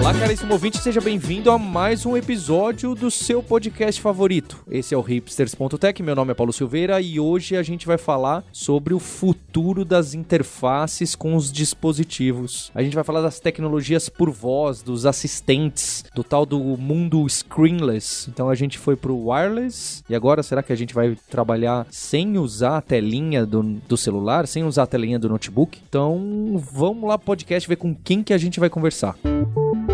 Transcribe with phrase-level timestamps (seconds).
[0.00, 4.64] Olá, caríssimo ouvinte, seja bem-vindo a mais um episódio do seu podcast favorito.
[4.70, 8.42] Esse é o hipsters.tech, meu nome é Paulo Silveira e hoje a gente vai falar
[8.50, 12.72] sobre o futuro das interfaces com os dispositivos.
[12.74, 18.26] A gente vai falar das tecnologias por voz, dos assistentes, do tal do mundo screenless.
[18.30, 22.38] Então a gente foi pro wireless e agora será que a gente vai trabalhar sem
[22.38, 25.78] usar a telinha do, do celular, sem usar a telinha do notebook?
[25.86, 29.14] Então vamos lá podcast ver com quem que a gente vai conversar.
[29.24, 29.89] Música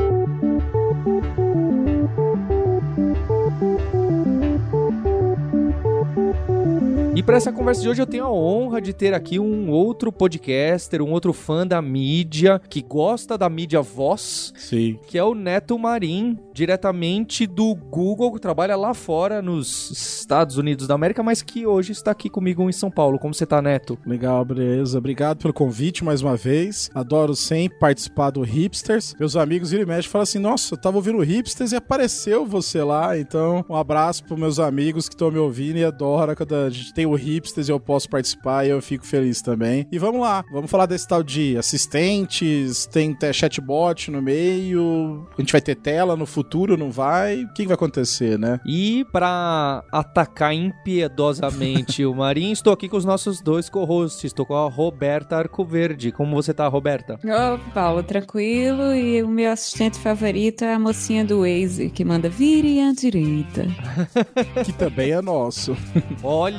[7.16, 10.12] E para essa conversa de hoje eu tenho a honra de ter aqui um outro
[10.12, 14.98] podcaster, um outro fã da mídia, que gosta da mídia voz, Sim.
[15.06, 20.86] que é o Neto Marim, diretamente do Google, que trabalha lá fora nos Estados Unidos
[20.86, 23.18] da América, mas que hoje está aqui comigo em São Paulo.
[23.18, 23.98] Como você tá, Neto?
[24.06, 24.96] Legal, beleza.
[24.96, 26.90] Obrigado pelo convite mais uma vez.
[26.94, 29.14] Adoro sempre participar do Hipsters.
[29.20, 32.82] Meus amigos viram e mexem falam assim: Nossa, eu tava ouvindo Hipsters e apareceu você
[32.82, 33.18] lá.
[33.18, 36.94] Então, um abraço para meus amigos que estão me ouvindo e adoro quando a gente
[36.94, 39.86] tem o Hipsters e eu posso participar e eu fico feliz também.
[39.92, 45.52] E vamos lá, vamos falar desse tal de assistentes, tem chatbot no meio, a gente
[45.52, 46.45] vai ter tela no futuro,
[46.76, 47.44] não vai?
[47.44, 48.60] O que vai acontecer, né?
[48.64, 54.24] E para atacar impiedosamente o Marinho, estou aqui com os nossos dois co-hosts.
[54.24, 56.12] Estou com a Roberta Arcoverde.
[56.12, 57.18] Como você tá, Roberta?
[57.24, 58.94] Ô, Paulo, tranquilo.
[58.94, 63.66] E o meu assistente favorito é a mocinha do Waze, que manda vire à direita.
[64.64, 65.76] que também é nosso.
[66.22, 66.56] Olha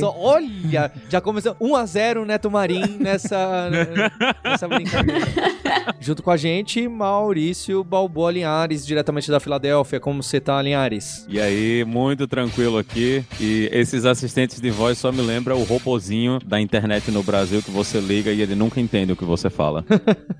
[0.00, 3.70] só, olha, já começou 1 a 0 Neto Marim nessa,
[4.44, 5.26] nessa brincadeira.
[6.00, 10.00] Junto com a gente, Maurício Balboa Linhares, diretamente da Filadélfia.
[10.00, 11.26] Como você tá, Linhares?
[11.28, 13.24] E aí, muito tranquilo aqui.
[13.40, 17.70] E esses assistentes de voz só me lembram o robozinho da internet no Brasil que
[17.70, 19.84] você liga e ele nunca entende o que você fala.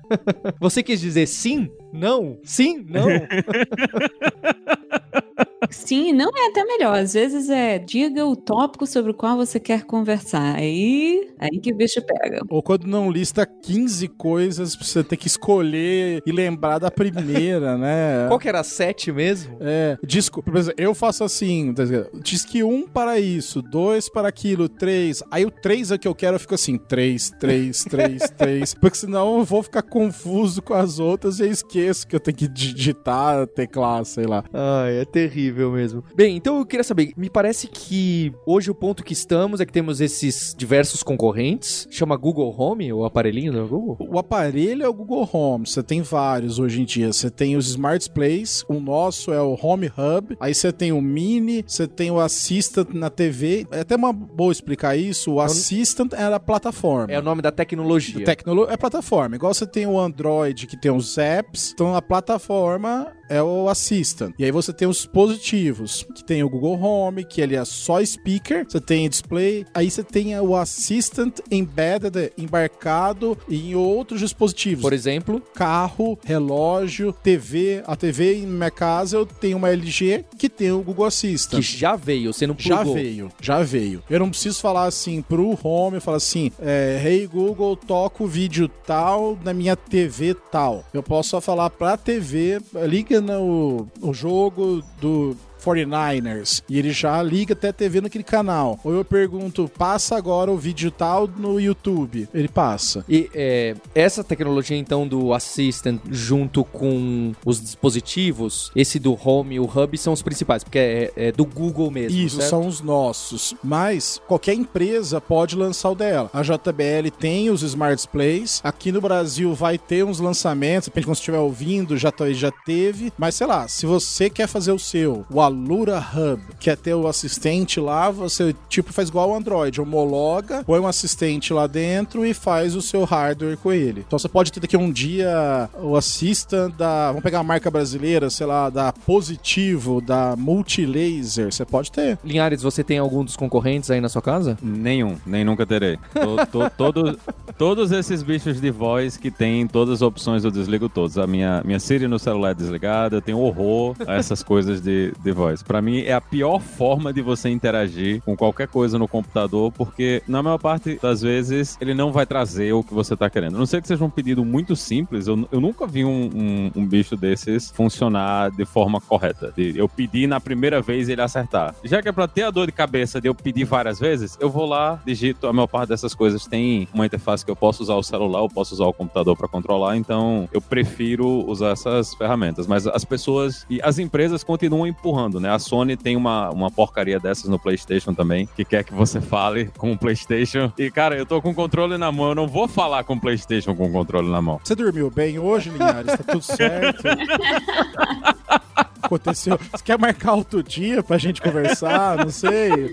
[0.59, 1.69] você quis dizer sim?
[1.91, 2.37] Não?
[2.43, 2.85] Sim?
[2.87, 3.07] Não?
[5.69, 6.97] Sim, não é até melhor.
[6.97, 10.55] Às vezes é diga o tópico sobre o qual você quer conversar.
[10.55, 12.41] Aí, aí que o bicho pega.
[12.49, 17.77] Ou quando não lista 15 coisas pra você ter que escolher e lembrar da primeira,
[17.77, 18.27] né?
[18.27, 19.57] Qual que era a 7 mesmo?
[19.59, 21.73] É, disco, por exemplo, eu faço assim,
[22.21, 25.23] diz que um para isso, dois para aquilo, três.
[25.31, 28.73] Aí o três é que eu quero, eu fico assim, três, três, três, três.
[28.73, 32.37] Porque senão eu vou ficar confuso com as outras e eu esqueço que eu tenho
[32.37, 34.43] que digitar, teclar, sei lá.
[34.53, 36.03] Ai, é terrível mesmo.
[36.15, 39.71] Bem, então eu queria saber, me parece que hoje o ponto que estamos é que
[39.71, 41.87] temos esses diversos concorrentes.
[41.89, 43.97] Chama Google Home, o aparelhinho do Google?
[44.09, 45.67] O aparelho é o Google Home.
[45.67, 47.11] Você tem vários hoje em dia.
[47.11, 50.35] Você tem os Smart Displays, o nosso é o Home Hub.
[50.39, 53.65] Aí você tem o Mini, você tem o Assistant na TV.
[53.71, 55.33] É até uma boa explicar isso.
[55.33, 57.11] O Assistant era a plataforma.
[57.11, 58.23] É o nome da tecnologia.
[58.25, 59.35] Tecnolo é plataforma.
[59.35, 61.71] Igual você tem o Android que tem os apps.
[61.73, 64.33] Então a plataforma é o Assistant.
[64.37, 68.03] E aí você tem os dispositivos, que tem o Google Home, que ele é só
[68.03, 74.81] speaker, você tem display, aí você tem o Assistant embedded, embarcado em outros dispositivos.
[74.81, 75.41] Por exemplo?
[75.53, 77.83] Carro, relógio, TV.
[77.85, 81.61] A TV em minha casa eu tenho uma LG que tem o Google Assistant.
[81.61, 82.77] Que já veio, você não plugou.
[82.77, 84.03] Já veio, já veio.
[84.09, 88.67] Eu não preciso falar assim pro Home, falar assim, é, hey Google, toca o vídeo
[88.67, 90.85] tal na minha TV tal.
[90.93, 97.21] Eu posso só falar pra TV, liga no o jogo do 49ers e ele já
[97.23, 98.79] liga até a TV naquele canal.
[98.83, 102.27] Ou eu pergunto, passa agora o vídeo tal no YouTube.
[102.33, 103.03] Ele passa.
[103.09, 109.59] E é, essa tecnologia então do Assistant junto com os dispositivos, esse do Home e
[109.59, 112.17] o Hub são os principais, porque é, é do Google mesmo.
[112.17, 112.49] Isso, certo?
[112.49, 113.53] são os nossos.
[113.63, 116.29] Mas qualquer empresa pode lançar o dela.
[116.33, 118.61] A JBL tem os Smart Displays.
[118.63, 120.87] Aqui no Brasil vai ter uns lançamentos.
[120.87, 123.11] Depende de quando você estiver ouvindo, já, já teve.
[123.17, 126.93] Mas sei lá, se você quer fazer o seu, o Alura Hub, que é ter
[126.93, 132.25] o assistente lá, você tipo faz igual o Android, homologa, põe um assistente lá dentro
[132.25, 134.03] e faz o seu hardware com ele.
[134.05, 138.29] Então você pode ter daqui um dia o assistant da, vamos pegar a marca brasileira,
[138.29, 142.17] sei lá, da Positivo, da Multilaser, você pode ter.
[142.23, 144.57] Linhares, você tem algum dos concorrentes aí na sua casa?
[144.61, 145.97] Nenhum, nem nunca terei.
[146.13, 147.17] Tô, tô, todo,
[147.57, 151.17] Todos esses bichos de voz que tem todas as opções eu desligo todos.
[151.17, 155.13] A minha, minha Siri no celular é desligada, eu tenho horror a essas coisas de,
[155.23, 155.44] de voz.
[155.63, 160.21] Pra mim é a pior forma de você interagir com qualquer coisa no computador, porque
[160.27, 163.55] na maior parte das vezes ele não vai trazer o que você tá querendo.
[163.55, 166.71] A não sei que seja um pedido muito simples, eu, eu nunca vi um, um,
[166.75, 169.53] um bicho desses funcionar de forma correta.
[169.55, 171.75] De eu pedir na primeira vez ele acertar.
[171.83, 174.49] Já que é pra ter a dor de cabeça de eu pedir várias vezes, eu
[174.49, 177.95] vou lá, digito, a maior parte dessas coisas tem uma interface que eu posso usar
[177.95, 182.67] o celular, eu posso usar o computador para controlar, então eu prefiro usar essas ferramentas.
[182.67, 185.49] Mas as pessoas e as empresas continuam empurrando, né?
[185.49, 189.65] A Sony tem uma, uma porcaria dessas no PlayStation também, que quer que você fale
[189.77, 190.71] com o PlayStation.
[190.77, 193.19] E cara, eu tô com o controle na mão, eu não vou falar com o
[193.19, 194.59] PlayStation com o controle na mão.
[194.63, 196.17] Você dormiu bem hoje, Linhares?
[196.17, 197.03] Tá tudo certo?
[199.05, 199.57] Aconteceu.
[199.71, 202.17] Você quer marcar outro dia pra gente conversar?
[202.17, 202.91] Não sei.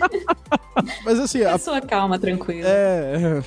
[1.05, 2.67] Mas assim, a Pessoa calma, tranquila.
[2.67, 3.43] É,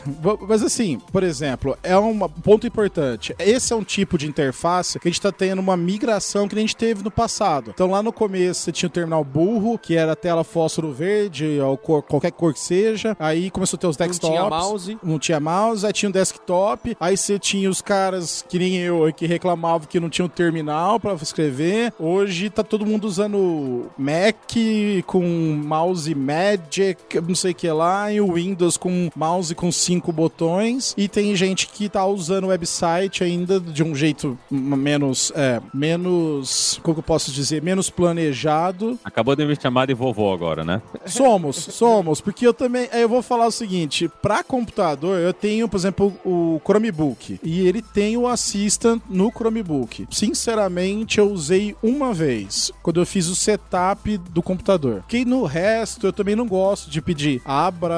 [0.47, 3.35] mas assim, por exemplo, é um ponto importante.
[3.39, 6.59] Esse é um tipo de interface que a gente tá tendo uma migração que a
[6.59, 7.71] gente teve no passado.
[7.73, 11.77] Então lá no começo você tinha o terminal burro, que era tela fósforo verde, ou
[11.77, 13.15] cor, qualquer cor que seja.
[13.19, 14.35] Aí começou a ter os Não desktops.
[14.37, 14.97] tinha mouse.
[15.03, 19.11] Não tinha mouse, aí tinha um desktop, aí você tinha os caras que nem eu
[19.15, 21.91] que reclamavam que não tinha um terminal pra escrever.
[21.99, 24.35] Hoje tá todo mundo usando Mac
[25.05, 25.23] com
[25.63, 30.93] mouse Magic, não sei o que lá, e o Windows com mouse com cinco botões.
[30.97, 36.79] E tem gente que tá usando o website ainda de um jeito menos, é, menos,
[36.81, 38.97] como que eu posso dizer, menos planejado.
[39.03, 40.81] Acabou de me chamar de vovô agora, né?
[41.05, 45.67] Somos, somos, porque eu também, aí eu vou falar o seguinte, pra computador eu tenho,
[45.67, 50.07] por exemplo, o Chromebook e ele tem o Assistant no Chromebook.
[50.11, 52.44] Sinceramente, eu usei uma vez,
[52.81, 55.03] quando eu fiz o setup do computador.
[55.07, 57.95] Que no resto eu também não gosto de pedir, abra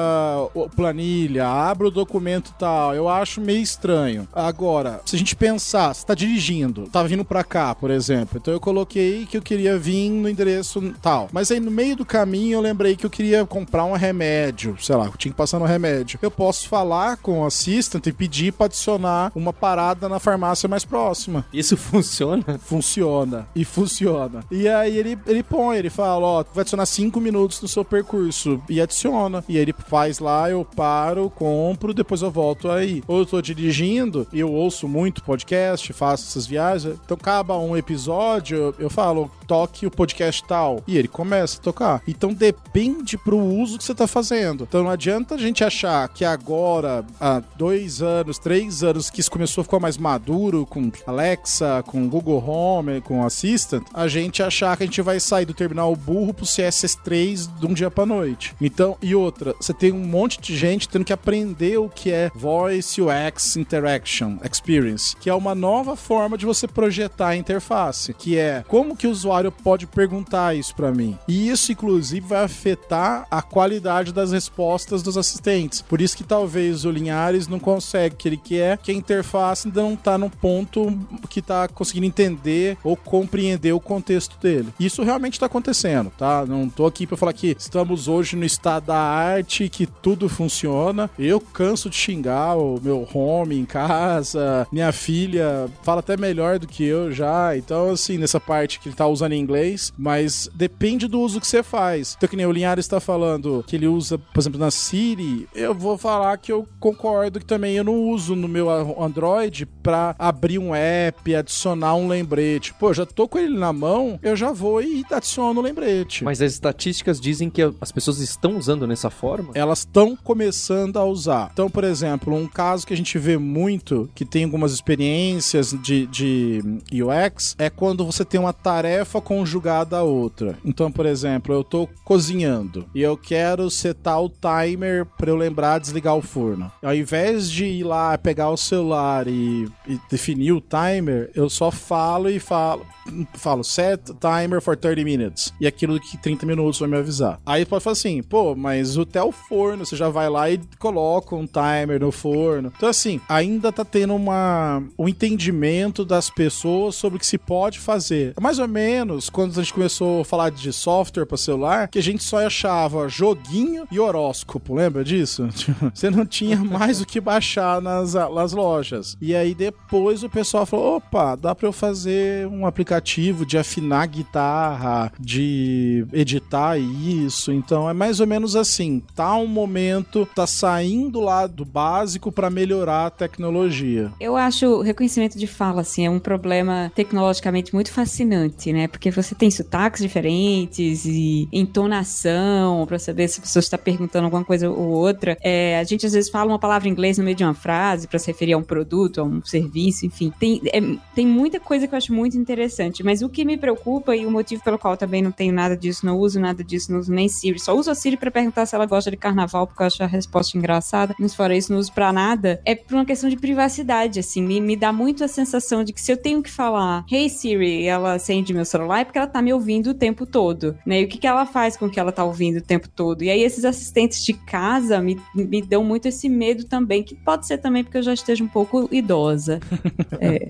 [0.74, 4.28] planilha, abra o documento tal, eu acho meio estranho.
[4.32, 8.52] Agora, se a gente pensar, você tá dirigindo, tá vindo pra cá, por exemplo, então
[8.52, 12.56] eu coloquei que eu queria vir no endereço tal, mas aí no meio do caminho
[12.56, 15.64] eu lembrei que eu queria comprar um remédio, sei lá, eu tinha que passar no
[15.64, 16.18] remédio.
[16.22, 20.84] Eu posso falar com o assistant e pedir pra adicionar uma parada na farmácia mais
[20.84, 21.44] próxima.
[21.52, 22.58] Isso funciona?
[22.58, 23.46] Funciona.
[23.54, 24.37] E funciona.
[24.50, 28.60] E aí ele, ele põe, ele fala, ó, vai adicionar 5 minutos no seu percurso.
[28.68, 29.44] E adiciona.
[29.48, 33.02] E aí ele faz lá, eu paro, compro, depois eu volto aí.
[33.06, 36.98] Ou eu tô dirigindo e eu ouço muito podcast, faço essas viagens.
[37.04, 40.82] Então acaba um episódio, eu, falo, toque o podcast tal.
[40.86, 42.02] E ele começa a tocar.
[42.06, 44.64] Então depende pro uso que você tá fazendo.
[44.64, 49.30] Então não adianta a gente achar que agora, há dois anos, três anos, que isso
[49.30, 54.76] começou a ficar mais maduro com Alexa, com Google Home, com Assistant, a gente achar
[54.76, 58.54] que a gente vai sair do terminal burro pro CSS3 de um dia pra noite.
[58.60, 62.30] Então, e outra, você tem um monte de gente tendo que aprender o que é
[62.34, 68.36] Voice UX Interaction Experience, que é uma nova forma de você projetar a interface, que
[68.36, 71.16] é como que o usuário pode perguntar isso pra mim.
[71.26, 75.82] E isso, inclusive, vai afetar a qualidade das respostas dos assistentes.
[75.82, 79.68] Por isso que talvez o Linhares não consegue o que ele quer, que a interface
[79.68, 80.98] ainda não tá no ponto
[81.28, 84.72] que tá conseguindo entender ou compreender o contexto dele.
[84.80, 86.44] Isso realmente tá acontecendo, tá?
[86.46, 91.10] Não tô aqui pra falar que estamos hoje no estado da arte, que tudo funciona.
[91.18, 96.66] Eu canso de xingar o meu home em casa, minha filha fala até melhor do
[96.66, 97.56] que eu já.
[97.56, 101.46] Então, assim, nessa parte que ele tá usando em inglês, mas depende do uso que
[101.46, 102.14] você faz.
[102.16, 105.74] Então, que nem o Linhares está falando que ele usa, por exemplo, na Siri, eu
[105.74, 108.68] vou falar que eu concordo que também eu não uso no meu
[109.02, 112.72] Android pra abrir um app, adicionar um lembrete.
[112.74, 116.24] Pô, já tô com ele na mão, eu já vou e adiciono o lembrete.
[116.24, 119.48] Mas as estatísticas dizem que as pessoas estão usando nessa forma?
[119.54, 121.50] elas estão começando a usar.
[121.52, 126.06] Então, por exemplo, um caso que a gente vê muito, que tem algumas experiências de,
[126.06, 126.62] de
[126.92, 130.58] UX, é quando você tem uma tarefa conjugada a outra.
[130.64, 135.78] Então, por exemplo, eu tô cozinhando e eu quero setar o timer para eu lembrar
[135.78, 136.70] de desligar o forno.
[136.82, 141.70] Ao invés de ir lá pegar o celular e, e definir o timer, eu só
[141.70, 142.86] falo e falo,
[143.34, 145.52] falo set timer for 30 minutes.
[145.60, 147.40] E aquilo que 30 minutos vai me avisar.
[147.46, 151.34] Aí pode falar assim, pô, mas até o forno, você já vai lá e coloca
[151.34, 152.72] um timer no forno.
[152.76, 157.78] Então, assim, ainda tá tendo uma, um entendimento das pessoas sobre o que se pode
[157.78, 158.34] fazer.
[158.36, 161.98] É mais ou menos quando a gente começou a falar de software para celular, que
[161.98, 165.48] a gente só achava joguinho e horóscopo, lembra disso?
[165.94, 169.16] Você não tinha mais o que baixar nas, nas lojas.
[169.20, 174.06] E aí depois o pessoal falou: opa, dá pra eu fazer um aplicativo de afinar
[174.06, 177.52] guitarra, de editar isso.
[177.52, 182.30] Então é mais ou menos menos assim, tá um momento, tá saindo lá do básico
[182.30, 184.12] para melhorar a tecnologia.
[184.20, 188.86] Eu acho o reconhecimento de fala, assim, é um problema tecnologicamente muito fascinante, né?
[188.86, 194.44] Porque você tem sotaques diferentes e entonação para saber se a pessoa está perguntando alguma
[194.44, 195.36] coisa ou outra.
[195.42, 198.06] É, a gente às vezes fala uma palavra em inglês no meio de uma frase
[198.06, 200.32] para se referir a um produto, a um serviço, enfim.
[200.38, 200.80] Tem, é,
[201.14, 203.67] tem muita coisa que eu acho muito interessante, mas o que me preocupa
[204.14, 206.92] e o motivo pelo qual eu também não tenho nada disso, não uso nada disso,
[206.92, 209.66] não uso nem Siri, só uso a Siri para perguntar se ela gosta de carnaval,
[209.66, 212.94] porque eu acho a resposta engraçada, mas fora isso, não uso pra nada, é por
[212.94, 216.16] uma questão de privacidade, assim, me, me dá muito a sensação de que se eu
[216.16, 219.90] tenho que falar, hey Siri, ela acende meu celular, é porque ela tá me ouvindo
[219.90, 221.00] o tempo todo, né?
[221.00, 223.22] E o que, que ela faz com que ela tá ouvindo o tempo todo?
[223.22, 227.46] E aí esses assistentes de casa me, me dão muito esse medo também, que pode
[227.46, 229.60] ser também porque eu já esteja um pouco idosa.
[230.20, 230.48] é.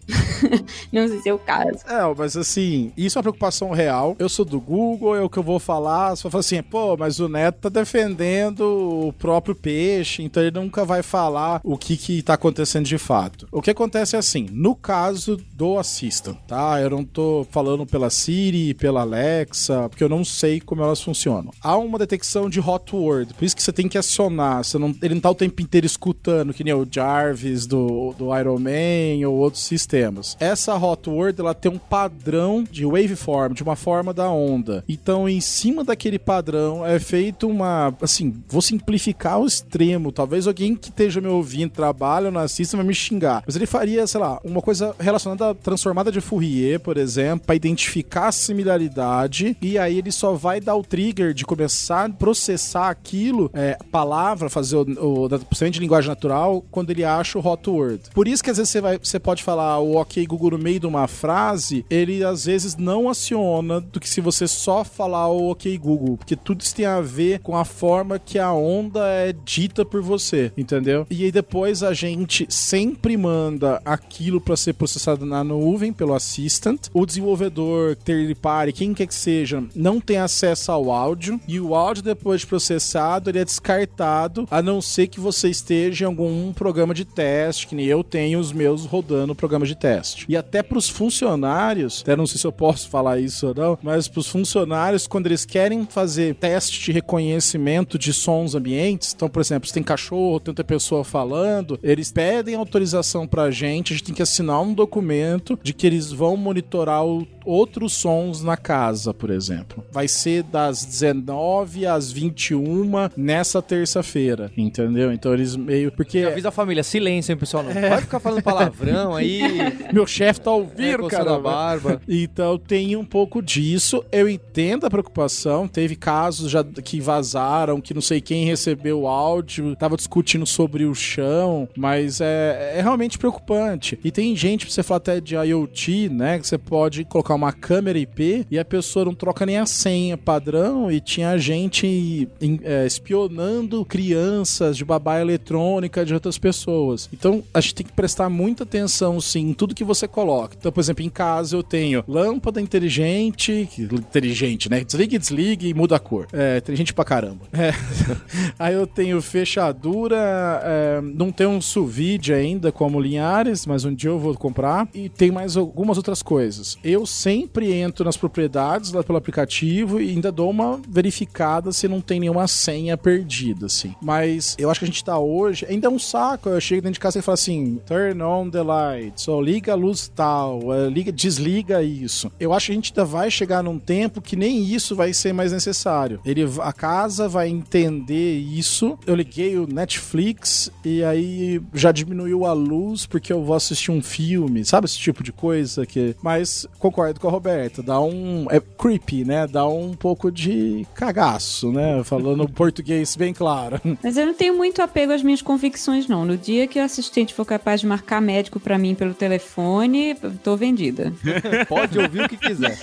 [0.92, 1.78] não sei se é o caso.
[1.86, 4.14] É, mas assim, isso é uma preocupação real.
[4.18, 6.14] Eu sou do Google, é o que eu vou falar.
[6.14, 10.84] Vai falar assim, pô, mas o Neto tá defendendo o próprio peixe, então ele nunca
[10.84, 13.48] vai falar o que que tá acontecendo de fato.
[13.50, 16.80] O que acontece é assim, no caso do Assistant, tá?
[16.80, 21.50] Eu não tô falando pela Siri, pela Alexa, porque eu não sei como elas funcionam.
[21.62, 24.64] Há uma detecção de hot word, por isso que você tem que acionar.
[24.64, 28.36] Você não, ele não tá o tempo inteiro escutando, que nem o Jarvis do, do
[28.38, 30.36] Iron Man ou outros sistemas.
[30.38, 34.84] Essa hot word, ela tem um padrão de waveform, de uma forma da onda.
[34.88, 37.94] Então, em cima daquele padrão, é feito uma.
[38.00, 40.12] Assim, vou simplificar ao extremo.
[40.12, 43.42] Talvez alguém que esteja me ouvindo, trabalha na assista, vai me xingar.
[43.46, 47.54] Mas ele faria, sei lá, uma coisa relacionada à transformada de Fourier, por exemplo, para
[47.54, 49.56] identificar a similaridade.
[49.60, 54.48] E aí ele só vai dar o trigger de começar a processar aquilo, é, palavra,
[54.48, 55.28] fazer o, o
[55.70, 58.02] de linguagem natural, quando ele acha o hot word.
[58.14, 60.80] Por isso que às vezes você, vai, você pode falar o ok Google no meio
[60.80, 65.50] de uma frase, ele às vezes não aciona do que se você só falar o
[65.50, 69.34] ok Google, porque tudo isso tem a ver com a forma que a onda é
[69.44, 71.06] dita por você, entendeu?
[71.10, 76.88] E aí depois a gente sempre manda aquilo para ser processado na nuvem pelo assistant.
[76.94, 81.74] O desenvolvedor, third party, quem quer que seja, não tem acesso ao áudio e o
[81.74, 86.54] áudio depois de processado ele é descartado, a não ser que você esteja em algum
[86.54, 90.24] programa de teste, que nem eu tenho os meus rodando programa de teste.
[90.26, 93.78] E até para os funcionários, até não sei se eu posso falar isso ou não,
[93.82, 99.28] mas para os funcionários quando eles querem fazer teste de reconhecimento de sons ambientes, então
[99.28, 103.96] por exemplo, se tem cachorro, tem outra pessoa falando, eles pedem autorização pra gente, a
[103.96, 108.56] gente tem que assinar um documento de que eles vão monitorar o, outros sons na
[108.56, 109.82] casa, por exemplo.
[109.90, 115.10] Vai ser das 19 às 21 nessa terça-feira, entendeu?
[115.12, 115.90] Então eles meio.
[115.90, 116.18] Porque.
[116.18, 117.62] Avisa a família, silêncio, hein, pessoal?
[117.62, 117.88] Não é.
[117.88, 119.40] vai ficar falando palavrão aí.
[119.92, 121.24] Meu chefe tá ouvindo, é, cara.
[121.24, 122.02] da barba.
[122.06, 124.04] Então tem um pouco disso.
[124.12, 125.66] Eu entendo a preocupação.
[125.66, 130.84] Teve casos já que vazaram, que não sei quem recebeu o áudio, tava discutindo sobre
[130.84, 133.98] o chão, mas é, é realmente preocupante.
[134.04, 136.38] E tem gente, você falar até de IoT, né?
[136.38, 140.18] Que você pode colocar uma câmera IP e a pessoa não troca nem a senha
[140.18, 142.28] padrão e tinha gente
[142.62, 147.08] é, espionando crianças de babá eletrônica de outras pessoas.
[147.12, 150.54] Então a gente tem que prestar muita atenção, sim, em tudo que você coloca.
[150.58, 154.84] Então, por exemplo, em casa eu tenho lâmpada inteligente, inteligente, né?
[154.84, 156.26] Desliga e desliga e muda a cor.
[156.32, 157.46] É, inteligente pra caramba.
[157.52, 157.72] É.
[158.58, 160.16] Aí eu tenho fechadura,
[160.64, 164.88] é, não tem um sous vide ainda como Linhares, mas um dia eu vou comprar.
[164.94, 166.76] E tem mais algumas outras coisas.
[166.82, 172.00] Eu sempre entro nas propriedades lá pelo aplicativo e ainda dou uma verificada se não
[172.00, 173.94] tem nenhuma senha perdida, assim.
[174.00, 176.48] Mas eu acho que a gente tá hoje, ainda é um saco.
[176.48, 179.76] Eu chego dentro de casa e falo assim: turn on the lights, ou liga a
[179.76, 182.30] luz tal, é, liga, desliga isso.
[182.38, 185.32] Eu acho que a gente ainda vai chegar num tempo que nem isso vai ser
[185.32, 186.20] mais necessário.
[186.24, 188.98] Ele, a casa vai entender isso.
[189.06, 194.02] Eu liguei o Netflix e aí já diminuiu a luz porque eu vou assistir um
[194.02, 196.14] filme, sabe esse tipo de coisa que.
[196.22, 199.46] Mas concordo com a Roberta, dá um é creepy, né?
[199.46, 202.02] Dá um pouco de cagaço, né?
[202.04, 203.80] Falando português bem claro.
[204.02, 206.24] Mas eu não tenho muito apego às minhas convicções não.
[206.24, 210.56] No dia que o assistente for capaz de marcar médico para mim pelo telefone, tô
[210.56, 211.12] vendida.
[211.68, 212.78] Pode ouvir o que quiser.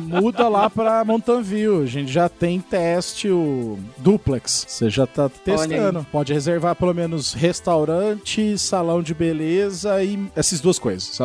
[0.00, 1.82] Muda lá para Mountain View.
[1.82, 4.66] A gente já tem teste o duplex.
[4.68, 6.06] Você já tá testando.
[6.12, 11.18] Pode reservar pelo menos restaurante, salão de beleza e essas duas coisas.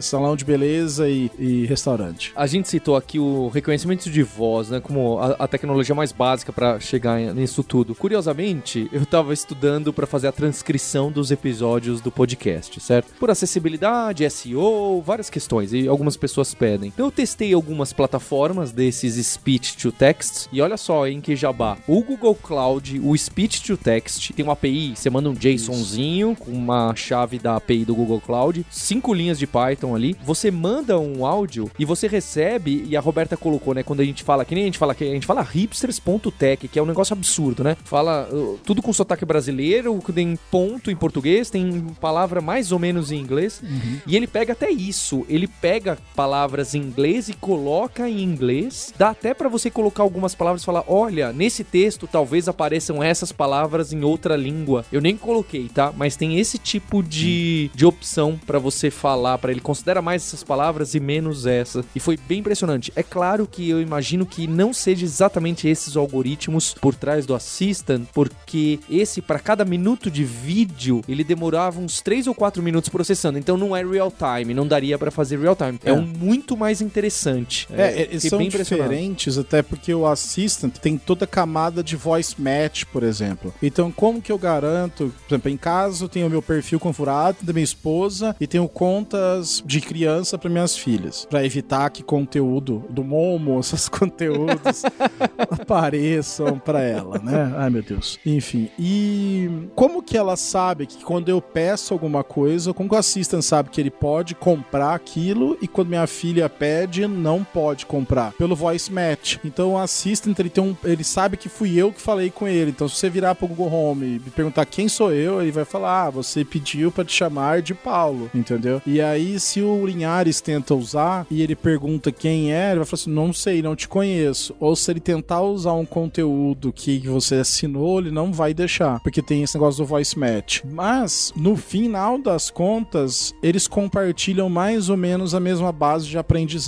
[0.00, 2.32] Salão de beleza e, e restaurante.
[2.36, 6.52] A gente citou aqui o reconhecimento de voz, né, como a, a tecnologia mais básica
[6.52, 7.94] para chegar nisso tudo.
[7.94, 13.12] Curiosamente, eu tava estudando para fazer a transcrição dos episódios do podcast, certo?
[13.18, 16.88] Por acessibilidade, SEO, várias questões e algumas pessoas pedem.
[16.92, 21.78] Então eu testei algumas plataformas desses speech to text e olha só em que jabá.
[21.86, 26.50] o Google Cloud, o Speech to Text, tem uma API, você manda um JSONzinho com
[26.50, 31.24] uma chave da API do Google Cloud, cinco linhas de Python ali, você manda um
[31.24, 34.64] áudio e você recebe, e a Roberta colocou, né, quando a gente fala, que nem
[34.64, 37.76] a gente fala, que a gente fala hipsters.tech, que é um negócio absurdo, né?
[37.84, 43.10] Fala uh, tudo com sotaque brasileiro, tem ponto em português, tem palavra mais ou menos
[43.12, 43.62] em inglês,
[44.06, 49.10] e ele pega até isso, ele pega palavras em inglês e coloca em inglês, dá
[49.10, 53.92] até pra você colocar algumas palavras e falar, olha, nesse texto talvez apareçam essas palavras
[53.92, 54.84] em outra língua.
[54.90, 55.92] Eu nem coloquei, tá?
[55.96, 60.42] Mas tem esse tipo de, de opção pra você falar, pra ele considera mais essas
[60.42, 61.84] palavras e menos essa.
[61.94, 62.92] E foi bem impressionante.
[62.96, 68.06] É claro que eu imagino que não seja exatamente esses algoritmos por trás do Assistant,
[68.12, 73.38] porque esse para cada minuto de vídeo, ele demorava uns 3 ou 4 minutos processando.
[73.38, 75.78] Então não é real time, não daria pra fazer real time.
[75.84, 75.92] É, É.
[75.92, 77.66] um muito mais interessante.
[77.72, 82.40] É, eles fiquei são diferentes, até porque o Assistant tem toda a camada de voice
[82.40, 83.52] match, por exemplo.
[83.60, 87.38] Então, como que eu garanto, por exemplo, em casa eu tenho o meu perfil configurado
[87.42, 92.84] da minha esposa e tenho contas de criança para minhas filhas, para evitar que conteúdo
[92.88, 94.82] do Momo, esses conteúdos
[95.50, 97.52] apareçam para ela, né?
[97.56, 98.18] Ai, meu Deus.
[98.24, 102.98] Enfim, e como que ela sabe que quando eu peço alguma coisa, como que o
[102.98, 108.32] Assistant sabe que ele pode comprar aquilo e quando minha filha pede, não pode comprar?
[108.32, 109.36] Pelo voice match.
[109.44, 112.70] Então o Assistant, ele, tem um, ele sabe que fui eu que falei com ele.
[112.70, 116.06] Então se você virar pro Google Home e perguntar quem sou eu, ele vai falar,
[116.06, 118.80] ah, você pediu pra te chamar de Paulo, entendeu?
[118.86, 123.00] E aí se o Linhares tenta usar e ele pergunta quem é, ele vai falar
[123.00, 124.54] assim, não sei, não te conheço.
[124.60, 129.22] Ou se ele tentar usar um conteúdo que você assinou, ele não vai deixar, porque
[129.22, 130.62] tem esse negócio do voice match.
[130.64, 136.18] Mas, no final das contas, eles compartilham mais ou menos a mesma base de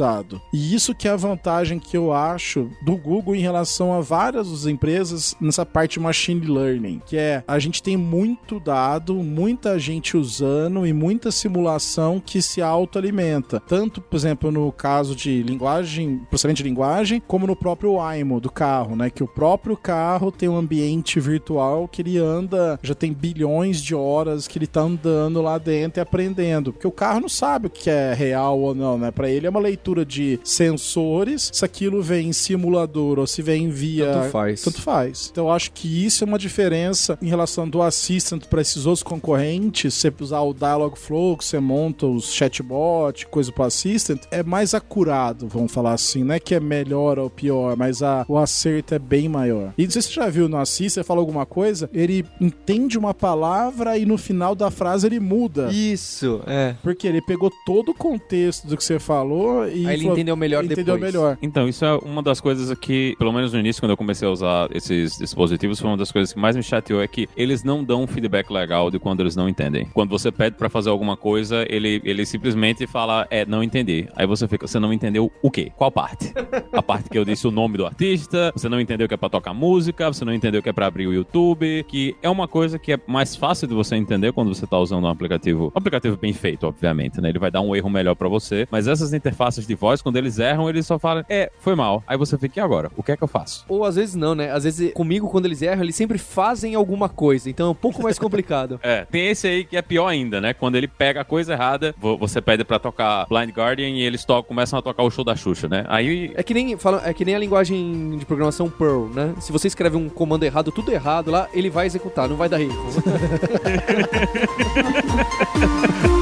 [0.07, 0.41] aprendizado.
[0.53, 4.67] E isso que é a vantagem que eu acho do Google em relação a várias
[4.67, 10.17] empresas nessa parte de machine learning, que é a gente tem muito dado, muita gente
[10.17, 13.61] usando e muita simulação que se autoalimenta.
[13.61, 18.51] Tanto, por exemplo, no caso de linguagem, processamento de linguagem, como no próprio Waymo do
[18.51, 19.11] carro, né?
[19.11, 23.95] Que o próprio carro tem um ambiente virtual que ele anda, já tem bilhões de
[23.95, 26.73] horas que ele tá andando lá dentro e aprendendo.
[26.73, 29.11] Porque o carro não sabe o que é real ou não, né?
[29.11, 33.69] Pra ele é uma leitura de sensores, se aquilo vem em simulador ou se vem
[33.69, 34.12] via.
[34.12, 34.62] Tanto faz.
[34.62, 35.29] Tanto faz.
[35.33, 39.03] Então eu acho que isso é uma diferença em relação do Assistant para esses outros
[39.03, 39.94] concorrentes.
[39.94, 45.47] Você usar o Dialogflow, que você monta os chatbot, coisa pro Assistant, é mais acurado,
[45.49, 46.25] vamos falar assim.
[46.25, 49.73] Não é que é melhor ou pior, mas a, o acerto é bem maior.
[49.79, 52.99] E não sei se você já viu no Assistant, você fala alguma coisa, ele entende
[52.99, 55.70] uma palavra e no final da frase ele muda.
[55.70, 56.75] Isso, é.
[56.83, 60.37] Porque ele pegou todo o contexto do que você falou e Aí ele falou- entendeu
[60.37, 61.01] melhor entendeu depois.
[61.15, 61.39] melhor.
[61.43, 64.31] Então, isso é uma das coisas que, pelo menos no início, quando eu comecei a
[64.31, 67.83] usar esses dispositivos, foi uma das coisas que mais me chateou é que eles não
[67.85, 69.87] dão um feedback legal de quando eles não entendem.
[69.95, 74.09] Quando você pede pra fazer alguma coisa, ele, ele simplesmente fala, é, não entendi.
[74.17, 75.71] Aí você fica, você não entendeu o quê?
[75.77, 76.33] Qual parte?
[76.73, 79.29] A parte que eu disse o nome do artista, você não entendeu que é pra
[79.29, 82.79] tocar música, você não entendeu que é pra abrir o YouTube, que é uma coisa
[82.79, 86.17] que é mais fácil de você entender quando você tá usando um aplicativo, um aplicativo
[86.17, 87.29] bem feito, obviamente, né?
[87.29, 90.38] Ele vai dar um erro melhor pra você, mas essas interfaces de voz, quando eles
[90.38, 92.02] erram, eles só falam, é, foi mal.
[92.07, 92.90] Aí você fica, e agora?
[92.96, 93.64] O que é que eu faço?
[93.68, 94.50] Ou às vezes não, né?
[94.52, 97.48] Às vezes comigo, quando eles erram, eles sempre fazem alguma coisa.
[97.50, 98.81] Então é um pouco mais complicado.
[98.87, 100.55] É, tem esse aí que é pior ainda, né?
[100.55, 104.24] Quando ele pega a coisa errada, vo- você pede pra tocar Blind Guardian e eles
[104.24, 105.85] tocam, começam a tocar o show da Xuxa, né?
[105.88, 109.35] Aí É que nem fala, é que nem a linguagem de programação Perl, né?
[109.40, 112.61] Se você escreve um comando errado, tudo errado lá, ele vai executar, não vai dar
[112.61, 112.76] erro.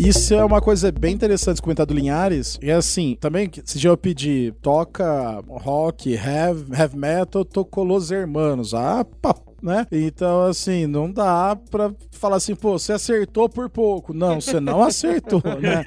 [0.00, 2.58] Isso é uma coisa bem interessante comentar do Linhares.
[2.62, 8.72] É assim, também, se já eu pedir toca rock, heavy, heavy metal, tocou Los Hermanos.
[8.72, 9.86] Ah, pá, né?
[9.90, 14.12] Então, assim, não dá pra falar assim, pô, você acertou por pouco.
[14.12, 15.84] Não, você não acertou, né?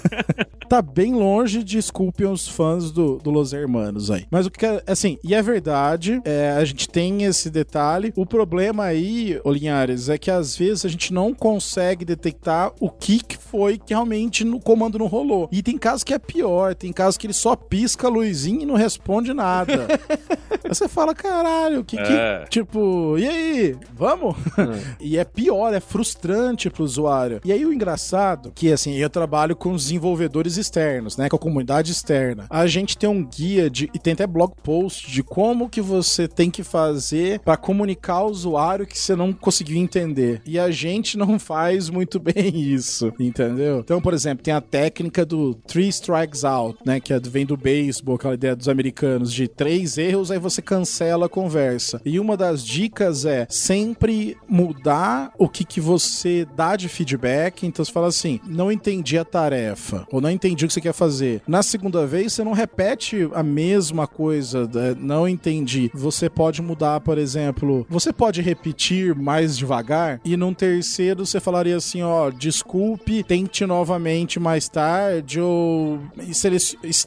[0.68, 4.26] tá bem longe, desculpem os fãs do, do Los Hermanos aí.
[4.30, 8.12] Mas o que é, assim, e é verdade, é, a gente tem esse detalhe.
[8.16, 12.90] O problema aí, ô Linhares, é que às vezes a gente não consegue detectar o
[12.90, 15.48] que, que foi que realmente no comando não rolou.
[15.52, 18.66] E tem casos que é pior, tem casos que ele só pisca a luzinha e
[18.66, 19.86] não responde nada.
[20.64, 22.42] Aí você fala, caralho, o que É.
[22.44, 22.50] que.
[22.50, 24.36] Tipo, tipo, e aí, vamos?
[25.00, 27.40] e é pior, é frustrante pro usuário.
[27.44, 31.38] E aí o engraçado, que assim, eu trabalho com os desenvolvedores externos, né, com a
[31.38, 32.46] comunidade externa.
[32.50, 36.26] A gente tem um guia de, e tem até blog post de como que você
[36.26, 40.40] tem que fazer para comunicar ao usuário que você não conseguiu entender.
[40.44, 43.80] E a gente não faz muito bem isso, entendeu?
[43.80, 47.56] Então, por exemplo, tem a técnica do three strikes out, né, que é- vem do
[47.56, 52.00] beisebol, aquela ideia dos americanos de três erros aí você cancela a conversa.
[52.04, 57.66] E uma das dicas é sempre mudar o que que você dá de feedback.
[57.66, 60.92] Então você fala assim: não entendi a tarefa, ou não entendi o que você quer
[60.92, 61.42] fazer.
[61.46, 64.96] Na segunda vez, você não repete a mesma coisa, né?
[64.98, 65.90] não entendi.
[65.94, 71.76] Você pode mudar, por exemplo, você pode repetir mais devagar, e num terceiro você falaria
[71.76, 76.00] assim: ó, desculpe, tente novamente mais tarde, ou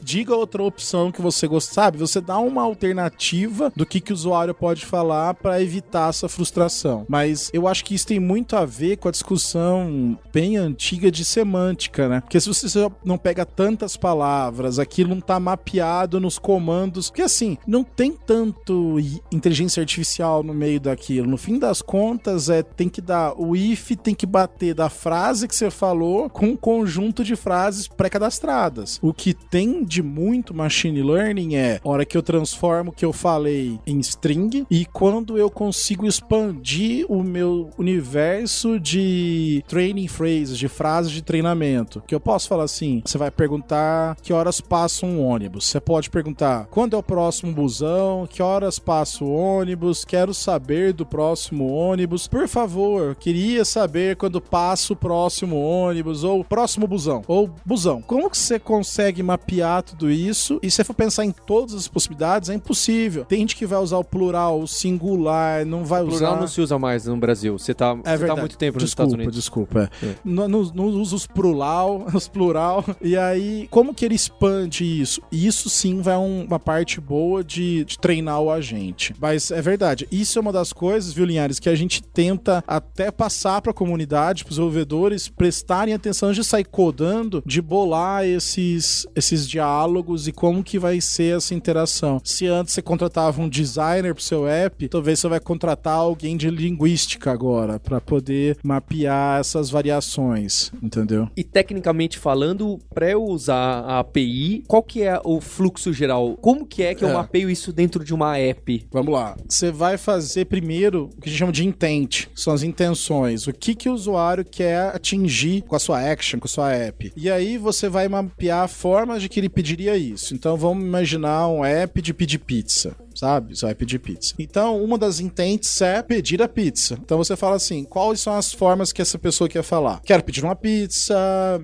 [0.02, 1.98] diga outra opção que você gosta, sabe?
[1.98, 7.04] Você dá uma alternativa do que, que o usuário pode falar para evitar essa frustração.
[7.08, 11.24] Mas eu acho que isso tem muito a ver com a discussão bem antiga de
[11.24, 12.20] semântica, né?
[12.20, 17.56] Porque se você não pega tantas palavras, aquilo não tá mapeado nos comandos, porque assim,
[17.66, 18.98] não tem tanto
[19.32, 21.28] inteligência artificial no meio daquilo.
[21.28, 25.48] No fim das contas, é tem que dar o if tem que bater da frase
[25.48, 28.98] que você falou com um conjunto de frases pré-cadastradas.
[29.02, 33.12] O que tem de muito machine learning é hora que eu transformo o que eu
[33.12, 40.66] falei em string e quando eu consigo expandir o meu universo de training phrases, de
[40.66, 42.02] frases de treinamento.
[42.08, 45.66] Que eu posso falar assim: você vai perguntar que horas passa um ônibus.
[45.66, 50.92] Você pode perguntar quando é o próximo busão, que horas passa o ônibus, quero saber
[50.92, 52.26] do próximo ônibus.
[52.26, 58.02] Por favor, queria saber quando passa o próximo ônibus, ou próximo busão, ou busão.
[58.02, 60.58] Como que você consegue mapear tudo isso?
[60.64, 63.24] E se for pensar em todas as possibilidades, é impossível.
[63.24, 66.40] Tem gente que vai usar o plural, o singular, não vai Plural usar.
[66.40, 67.58] não se usa mais no Brasil.
[67.58, 69.34] Você tá, É você tá muito tempo nos desculpa, Estados Unidos.
[69.36, 70.14] Desculpa, É.
[70.24, 72.84] Não, não, não usa os plural, os plural.
[73.00, 75.20] E aí, como que ele expande isso?
[75.30, 79.14] Isso sim vai um- uma parte boa de, de treinar o agente.
[79.20, 83.10] Mas é verdade, isso é uma das coisas, viu, Linhares, que a gente tenta até
[83.10, 89.06] passar para a comunidade, para os desenvolvedores prestarem atenção de sair codando, de bolar esses,
[89.14, 92.20] esses diálogos e como que vai ser essa interação.
[92.24, 96.48] Se antes você contratava um designer pro seu app, talvez você vai contratar alguém de
[96.48, 101.28] linguística agora para poder mapear essas variações, entendeu?
[101.36, 106.36] E tecnicamente falando, para eu usar a API, qual que é o fluxo geral?
[106.36, 107.14] Como que é que eu É.
[107.14, 108.86] mapeio isso dentro de uma app?
[108.92, 109.36] Vamos lá.
[109.48, 113.48] Você vai fazer primeiro o que a gente chama de intent, são as intenções.
[113.48, 117.12] O que, que o usuário quer atingir com a sua action, com a sua app.
[117.16, 120.32] E aí você vai mapear formas de que ele pediria isso.
[120.32, 122.94] Então vamos imaginar um app de pedir pizza.
[123.14, 123.56] Sabe?
[123.56, 124.34] Você vai pedir pizza.
[124.38, 126.98] Então, uma das intents é pedir a pizza.
[127.02, 130.00] Então você fala assim: quais são as formas que essa pessoa quer falar?
[130.04, 131.14] Quero pedir uma pizza,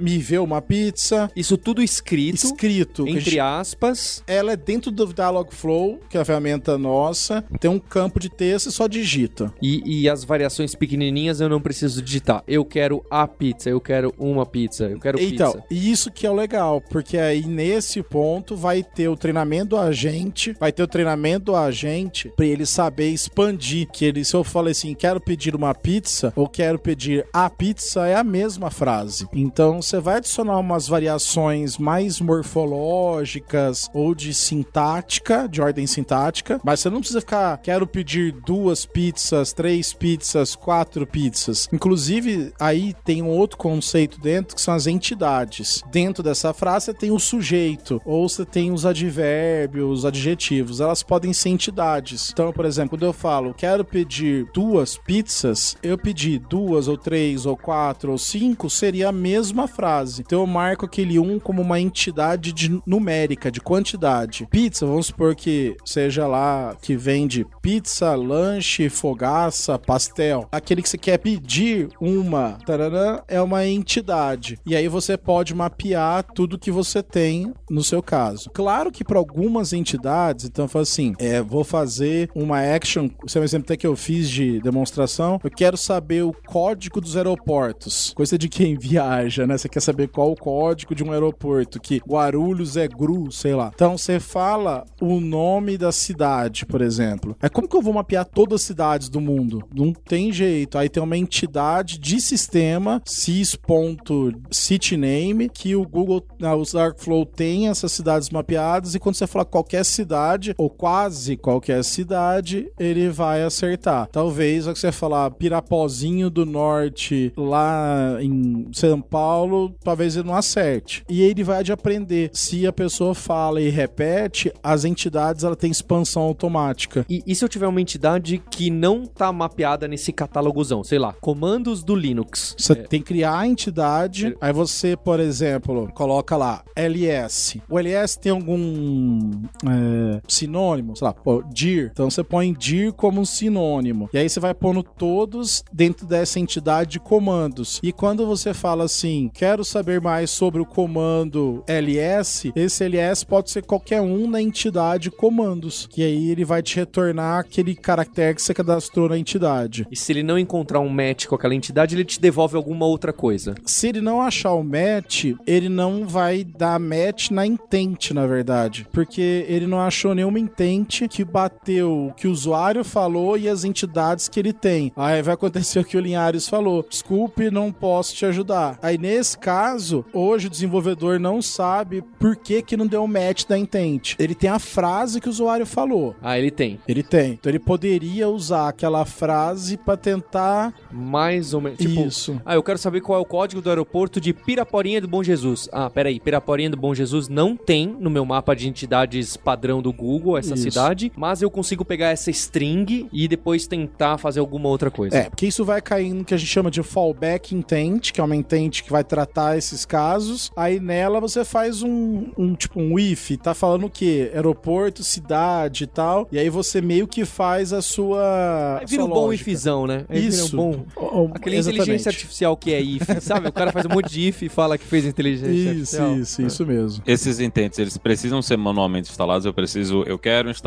[0.00, 1.30] me ver uma pizza.
[1.36, 3.06] Isso tudo escrito, Escrito.
[3.08, 4.22] entre gente- aspas.
[4.26, 7.42] ela é dentro do Dialogflow, que é a ferramenta nossa.
[7.60, 9.52] Tem um campo de texto e só digita.
[9.62, 12.42] E, e as variações pequenininhas eu não preciso digitar.
[12.46, 15.64] Eu quero a pizza, eu quero uma pizza, eu quero Então, pizza.
[15.70, 19.76] e isso que é o legal, porque aí nesse ponto vai ter o treinamento do
[19.78, 23.88] agente, vai ter o treinamento do agente pra ele saber expandir.
[23.92, 28.06] Que ele, se eu falei assim, quero pedir uma pizza ou quero pedir a pizza,
[28.06, 29.28] é a mesma frase.
[29.32, 36.80] Então você vai adicionar umas variações mais morfológicas ou de sintática, de ordem sintática, mas
[36.80, 41.68] você não precisa ficar, quero pedir duas pizzas, três pizzas, quatro pizzas.
[41.72, 45.82] Inclusive, aí tem um outro conceito dentro que são as entidades.
[45.90, 50.80] Dentro dessa frase você tem o sujeito, ou você tem os advérbios, os adjetivos.
[50.80, 52.30] Elas podem ser entidades.
[52.32, 57.46] Então, por exemplo, quando eu falo quero pedir duas pizzas, eu pedir duas ou três
[57.46, 60.22] ou quatro ou cinco seria a mesma frase.
[60.22, 64.46] Então eu marco aquele um como uma entidade de numérica, de quantidade.
[64.50, 70.48] Pizza, vamos supor que seja lá que vende pizza, lanche, fogaça, pastel.
[70.52, 74.58] Aquele que você quer pedir uma, tarará, é uma entidade.
[74.64, 78.50] E aí você pode mapear tudo que você tem no seu caso.
[78.50, 83.40] Claro que para algumas entidades, então fala assim, é, vou fazer uma action, esse é
[83.40, 88.12] um exemplo até que eu fiz de demonstração, eu quero saber o código dos aeroportos.
[88.14, 89.58] Coisa de quem viaja, né?
[89.58, 93.72] Você quer saber qual o código de um aeroporto, que Guarulhos é GRU, sei lá.
[93.74, 97.36] Então você fala o nome da cidade, por exemplo.
[97.40, 99.62] É como que eu vou mapear todas as cidades do mundo?
[99.74, 100.78] Não tem jeito.
[100.78, 107.92] Aí tem uma entidade de sistema, sys.cityname, que o Google, ah, o Darkflow tem essas
[107.92, 112.70] cidades mapeadas, e quando você fala qualquer cidade, ou quase frase, qual que é cidade,
[112.78, 114.08] ele vai acertar.
[114.10, 121.04] Talvez, se você falar Pirapozinho do Norte lá em São Paulo, talvez ele não acerte.
[121.08, 122.30] E ele vai de aprender.
[122.32, 127.06] Se a pessoa fala e repete, as entidades ela tem expansão automática.
[127.08, 130.82] E, e se eu tiver uma entidade que não tá mapeada nesse catálogozão?
[130.82, 132.54] Sei lá, comandos do Linux.
[132.58, 137.62] Você tem que criar a entidade, aí você, por exemplo, coloca lá LS.
[137.68, 139.30] O LS tem algum
[139.64, 141.90] é, sinônimo, sei lá, pô, dir.
[141.92, 144.08] Então você põe dir como um sinônimo.
[144.12, 147.80] E aí você vai pondo todos dentro dessa entidade de comandos.
[147.82, 153.50] E quando você fala assim, quero saber mais sobre o comando ls, esse ls pode
[153.50, 155.88] ser qualquer um na entidade comandos.
[155.96, 159.86] E aí ele vai te retornar aquele caractere que você cadastrou na entidade.
[159.90, 163.12] E se ele não encontrar um match com aquela entidade, ele te devolve alguma outra
[163.12, 163.54] coisa.
[163.64, 168.86] Se ele não achar o match, ele não vai dar match na intent, na verdade.
[168.92, 173.64] Porque ele não achou nenhuma intent que bateu o que o usuário falou e as
[173.64, 174.92] entidades que ele tem.
[174.96, 176.84] Aí vai acontecer o que o Linhares falou.
[176.88, 178.78] Desculpe, não posso te ajudar.
[178.82, 183.58] Aí nesse caso, hoje o desenvolvedor não sabe por que que não deu match da
[183.58, 184.14] intent.
[184.18, 186.14] Ele tem a frase que o usuário falou.
[186.22, 186.78] Ah, ele tem.
[186.86, 187.32] Ele tem.
[187.32, 191.78] Então ele poderia usar aquela frase para tentar Mais ou menos.
[191.78, 192.40] Tipo, isso.
[192.44, 195.68] ah, eu quero saber qual é o código do aeroporto de Piraporinha do Bom Jesus.
[195.72, 199.92] Ah, peraí, Piraporinha do Bom Jesus não tem no meu mapa de entidades padrão do
[199.92, 200.68] Google essa Isso.
[200.80, 205.16] Cidade, mas eu consigo pegar essa string e depois tentar fazer alguma outra coisa.
[205.16, 208.24] É, porque isso vai cair no que a gente chama de fallback intent, que é
[208.24, 210.50] uma intent que vai tratar esses casos.
[210.56, 214.30] Aí nela você faz um, um tipo um if, tá falando o quê?
[214.34, 216.28] Aeroporto, cidade e tal.
[216.30, 218.78] E aí você meio que faz a sua.
[218.80, 219.50] Aí vira a um sua bom lógica.
[219.50, 220.04] ifzão, né?
[220.08, 220.54] Aí vira Isso.
[220.54, 220.86] um bom...
[221.34, 221.82] Aquele exatamente.
[221.82, 223.48] inteligência artificial que é if, sabe?
[223.48, 226.16] O cara faz um monte de if e fala que fez inteligência Isso, artificial.
[226.16, 227.02] isso, isso mesmo.
[227.06, 229.46] Esses intents, eles precisam ser manualmente instalados.
[229.46, 230.65] Eu preciso, eu quero instalar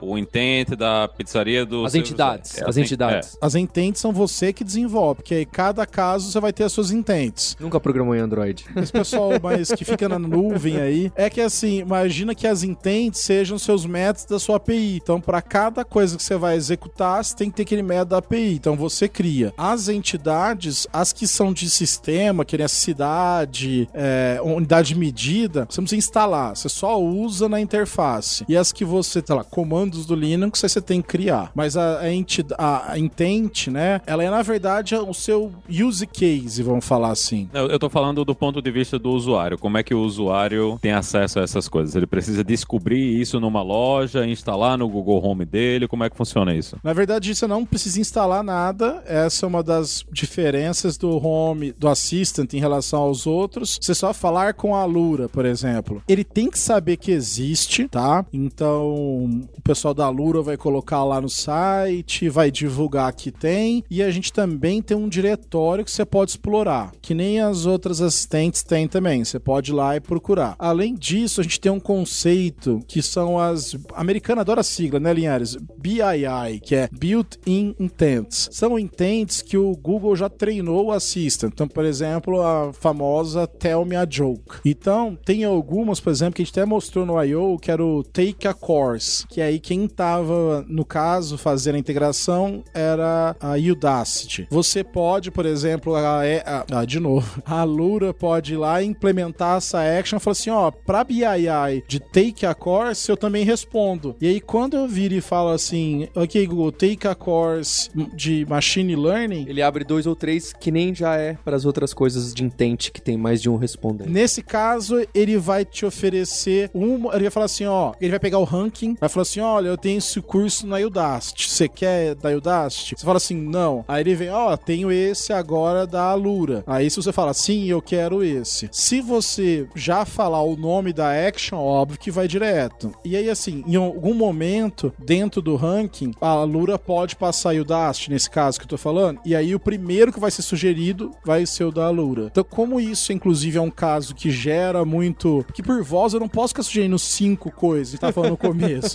[0.00, 1.84] o intent da pizzaria do.
[1.84, 2.58] As entidades.
[2.58, 3.36] É as assim- entidades.
[3.40, 6.90] As intents são você que desenvolve, porque aí cada caso você vai ter as suas
[6.90, 7.56] intents.
[7.60, 8.64] Nunca programou em Android.
[8.76, 13.20] Esse pessoal mais que fica na nuvem aí, é que assim, imagina que as intents
[13.20, 14.96] sejam seus métodos da sua API.
[14.96, 18.18] Então, para cada coisa que você vai executar, você tem que ter aquele método da
[18.18, 18.54] API.
[18.54, 19.52] Então, você cria.
[19.56, 25.66] As entidades, as que são de sistema, que nem a cidade, é, unidade de medida,
[25.68, 28.44] você não precisa instalar, você só usa na interface.
[28.48, 31.52] E as que você, sei lá, comandos do Linux, aí você tem que criar.
[31.54, 36.06] Mas a, a, entidade, a, a intent, né, ela é na verdade o seu use
[36.06, 37.46] case, vamos falar assim.
[37.52, 39.58] Eu, eu tô falando do ponto de vista do usuário.
[39.58, 41.94] Como é que o usuário tem acesso a essas coisas?
[41.94, 45.86] Ele precisa descobrir isso numa loja, instalar no Google Home dele?
[45.86, 46.78] Como é que funciona isso?
[46.82, 49.02] Na verdade, você não precisa instalar nada.
[49.06, 53.78] Essa é uma das diferenças do Home, do Assistant em relação aos outros.
[53.78, 56.02] Você só falar com a Lura, por exemplo.
[56.08, 58.24] Ele tem que saber que existe, tá?
[58.32, 63.84] Então, o pessoal da Lura vai colocar lá no site, vai divulgar que tem.
[63.90, 68.00] E a gente também tem um diretório que você pode explorar, que nem as outras
[68.00, 69.24] assistentes têm também.
[69.24, 70.54] Você pode ir lá e procurar.
[70.58, 73.74] Além disso, a gente tem um conceito que são as.
[73.92, 75.56] A americana adora a sigla, né, Linhares?
[75.56, 78.48] BII, que é Built-in Intents.
[78.52, 81.52] São intents que o Google já treinou o Assistant.
[81.52, 84.60] Então, por exemplo, a famosa Tell Me a Joke.
[84.64, 88.02] Então, tem algumas, por exemplo, que a gente até mostrou no I.O., que era o
[88.02, 94.46] Take a Course, que aí quem tava, no caso, fazendo a integração era a Udacity.
[94.50, 98.86] Você pode, por exemplo, a, a- a- de novo, a Lura pode ir lá e
[98.86, 103.44] implementar essa action e falar assim, ó, pra BII de Take a Course, eu também
[103.44, 104.16] respondo.
[104.20, 108.94] E aí, quando eu viro e falo assim, ok, Google, Take a Course de Machine
[108.96, 112.44] Learning, Ele abre dois ou três, que nem já é para as outras coisas de
[112.44, 114.10] intent que tem mais de um respondente.
[114.10, 117.10] Nesse caso, ele vai te oferecer um.
[117.12, 119.76] Ele vai falar assim: ó, ele vai pegar o ranking, vai falar assim: olha, eu
[119.76, 121.48] tenho esse curso na Udacity.
[121.48, 122.94] Você quer da Udacity?
[122.96, 123.84] Você fala assim: não.
[123.86, 126.64] Aí ele vem: ó, tenho esse agora da Alura.
[126.66, 128.68] Aí se você fala sim, eu quero esse.
[128.72, 132.92] Se você já falar o nome da action, óbvio que vai direto.
[133.04, 138.10] E aí, assim, em algum momento, dentro do ranking, a Alura pode passar a Udacity,
[138.10, 141.46] nesse caso que eu tô falando, e aí o primeiro que vai ser sugerido vai
[141.46, 142.26] ser o da Alura.
[142.30, 145.44] Então, como isso, inclusive, é um caso que gera muito.
[145.46, 148.87] Porque por voz eu não posso ficar sugerindo cinco coisas que tá falando no começo.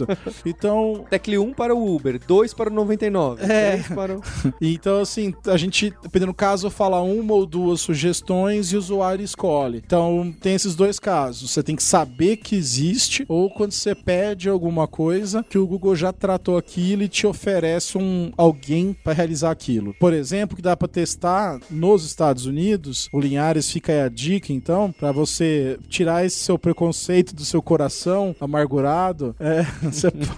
[0.45, 3.71] Então, Tecle 1 para o Uber, 2 para o 99, É.
[3.77, 4.21] 3 para o...
[4.61, 9.23] Então, assim, a gente, dependendo do caso, fala uma ou duas sugestões e o usuário
[9.23, 9.81] escolhe.
[9.85, 11.51] Então, tem esses dois casos.
[11.51, 15.95] Você tem que saber que existe, ou quando você pede alguma coisa, que o Google
[15.95, 19.93] já tratou aquilo e te oferece um alguém para realizar aquilo.
[19.99, 24.51] Por exemplo, que dá para testar nos Estados Unidos, o Linhares fica aí a dica,
[24.53, 29.65] então, para você tirar esse seu preconceito do seu coração amargurado, é,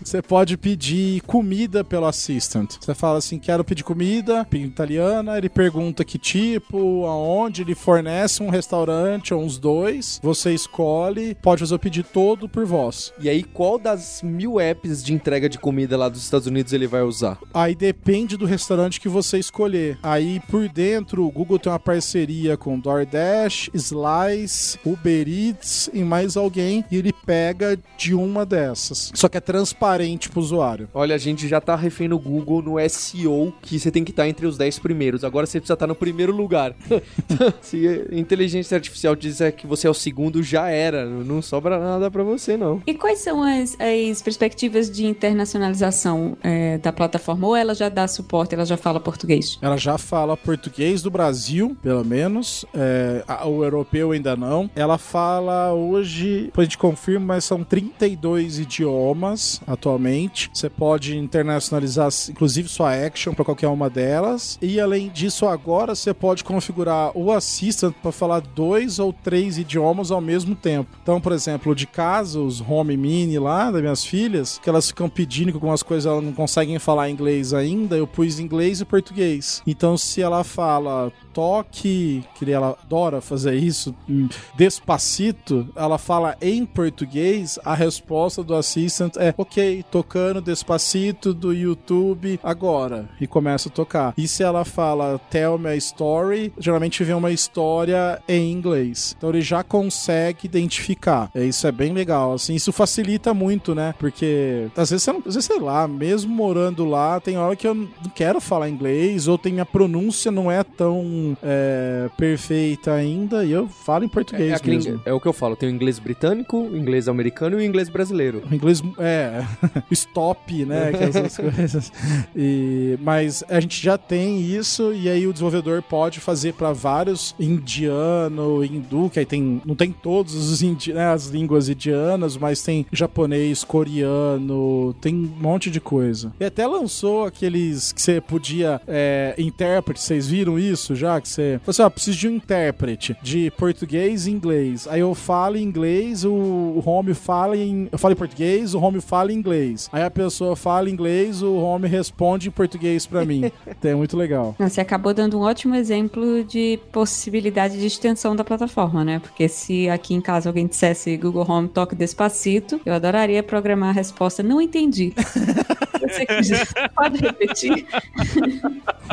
[0.03, 2.75] Você pode pedir comida pelo assistant.
[2.79, 8.49] Você fala assim, quero pedir comida, italiana, ele pergunta que tipo, aonde, ele fornece um
[8.49, 13.13] restaurante ou uns dois, você escolhe, pode fazer o pedido todo por voz.
[13.19, 16.87] E aí, qual das mil apps de entrega de comida lá dos Estados Unidos ele
[16.87, 17.37] vai usar?
[17.53, 19.97] Aí depende do restaurante que você escolher.
[20.01, 26.37] Aí por dentro, o Google tem uma parceria com DoorDash, Slice, Uber Eats e mais
[26.37, 29.11] alguém, e ele pega de uma dessas.
[29.13, 30.89] Só que é transparente pro usuário.
[30.93, 34.27] Olha, a gente já tá refém no Google no SEO, que você tem que estar
[34.27, 35.23] entre os 10 primeiros.
[35.23, 36.73] Agora você precisa estar no primeiro lugar.
[37.61, 41.05] Se a inteligência artificial disser que você é o segundo, já era.
[41.05, 42.81] Não sobra nada pra você, não.
[42.85, 47.47] E quais são as, as perspectivas de internacionalização é, da plataforma?
[47.47, 49.57] Ou ela já dá suporte, ela já fala português?
[49.61, 52.65] Ela já fala português do Brasil, pelo menos.
[52.73, 54.69] É, o europeu ainda não.
[54.75, 59.24] Ela fala hoje, depois a gente confirma, mas são 32 idiomas
[59.65, 60.49] atualmente.
[60.53, 64.57] Você pode internacionalizar, inclusive, sua action para qualquer uma delas.
[64.61, 70.11] E além disso, agora você pode configurar o Assistant para falar dois ou três idiomas
[70.11, 70.89] ao mesmo tempo.
[71.01, 75.09] Então, por exemplo, de casa, os Home Mini lá das minhas filhas, que elas ficam
[75.09, 79.61] pedindo que algumas coisas elas não conseguem falar inglês ainda, eu pus inglês e português.
[79.65, 86.65] Então, se ela fala toque, que ela adora fazer isso, hum, despacito, ela fala em
[86.65, 93.09] português, a resposta do assistant é ok, tocando despacito do YouTube agora.
[93.19, 94.13] E começa a tocar.
[94.17, 99.13] E se ela fala tell me a story, geralmente vem uma história em inglês.
[99.17, 101.29] Então ele já consegue identificar.
[101.35, 102.33] É, Isso é bem legal.
[102.33, 103.93] Assim, isso facilita muito, né?
[103.99, 107.75] Porque às vezes, não, às vezes, sei lá, mesmo morando lá, tem hora que eu
[107.75, 113.51] não quero falar inglês, ou tem minha pronúncia não é tão é, perfeita ainda, e
[113.51, 115.01] eu falo em português É, aquele- mesmo.
[115.05, 115.55] é o que eu falo.
[115.55, 118.43] Tem o inglês britânico, o inglês americano e o inglês brasileiro.
[118.49, 119.43] O inglês é
[119.91, 120.91] stop, né?
[120.91, 121.91] Que essas coisas.
[122.35, 127.33] E, mas a gente já tem isso e aí o desenvolvedor pode fazer para vários
[127.39, 132.61] indiano, hindu, que aí tem não tem todos os indi, né, as línguas indianas, mas
[132.61, 136.31] tem japonês, coreano, tem um monte de coisa.
[136.39, 141.59] E até lançou aqueles que você podia é, intérprete, vocês viram isso já que você,
[141.65, 144.87] você ó, preciso de um intérprete de português e inglês.
[144.87, 148.79] Aí eu falo em inglês, o, o home fala em eu falo em português, o
[148.79, 149.89] home fala em inglês.
[149.91, 153.51] Aí a pessoa fala em inglês, o home responde em português pra mim.
[153.67, 154.55] Então, é muito legal.
[154.57, 159.19] Não, Você acabou dando um ótimo exemplo de possibilidade de extensão da plataforma, né?
[159.19, 163.93] Porque se aqui em casa alguém dissesse Google Home toque despacito, eu adoraria programar a
[163.93, 165.13] resposta não entendi.
[166.05, 167.85] Você pode repetir?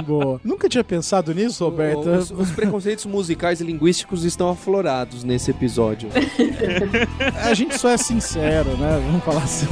[0.04, 0.40] Boa.
[0.44, 1.91] Nunca tinha pensado nisso, Roberto.
[1.96, 6.08] Os, os preconceitos musicais e linguísticos estão aflorados nesse episódio.
[7.44, 9.00] A gente só é sincero, né?
[9.06, 9.66] Vamos falar assim.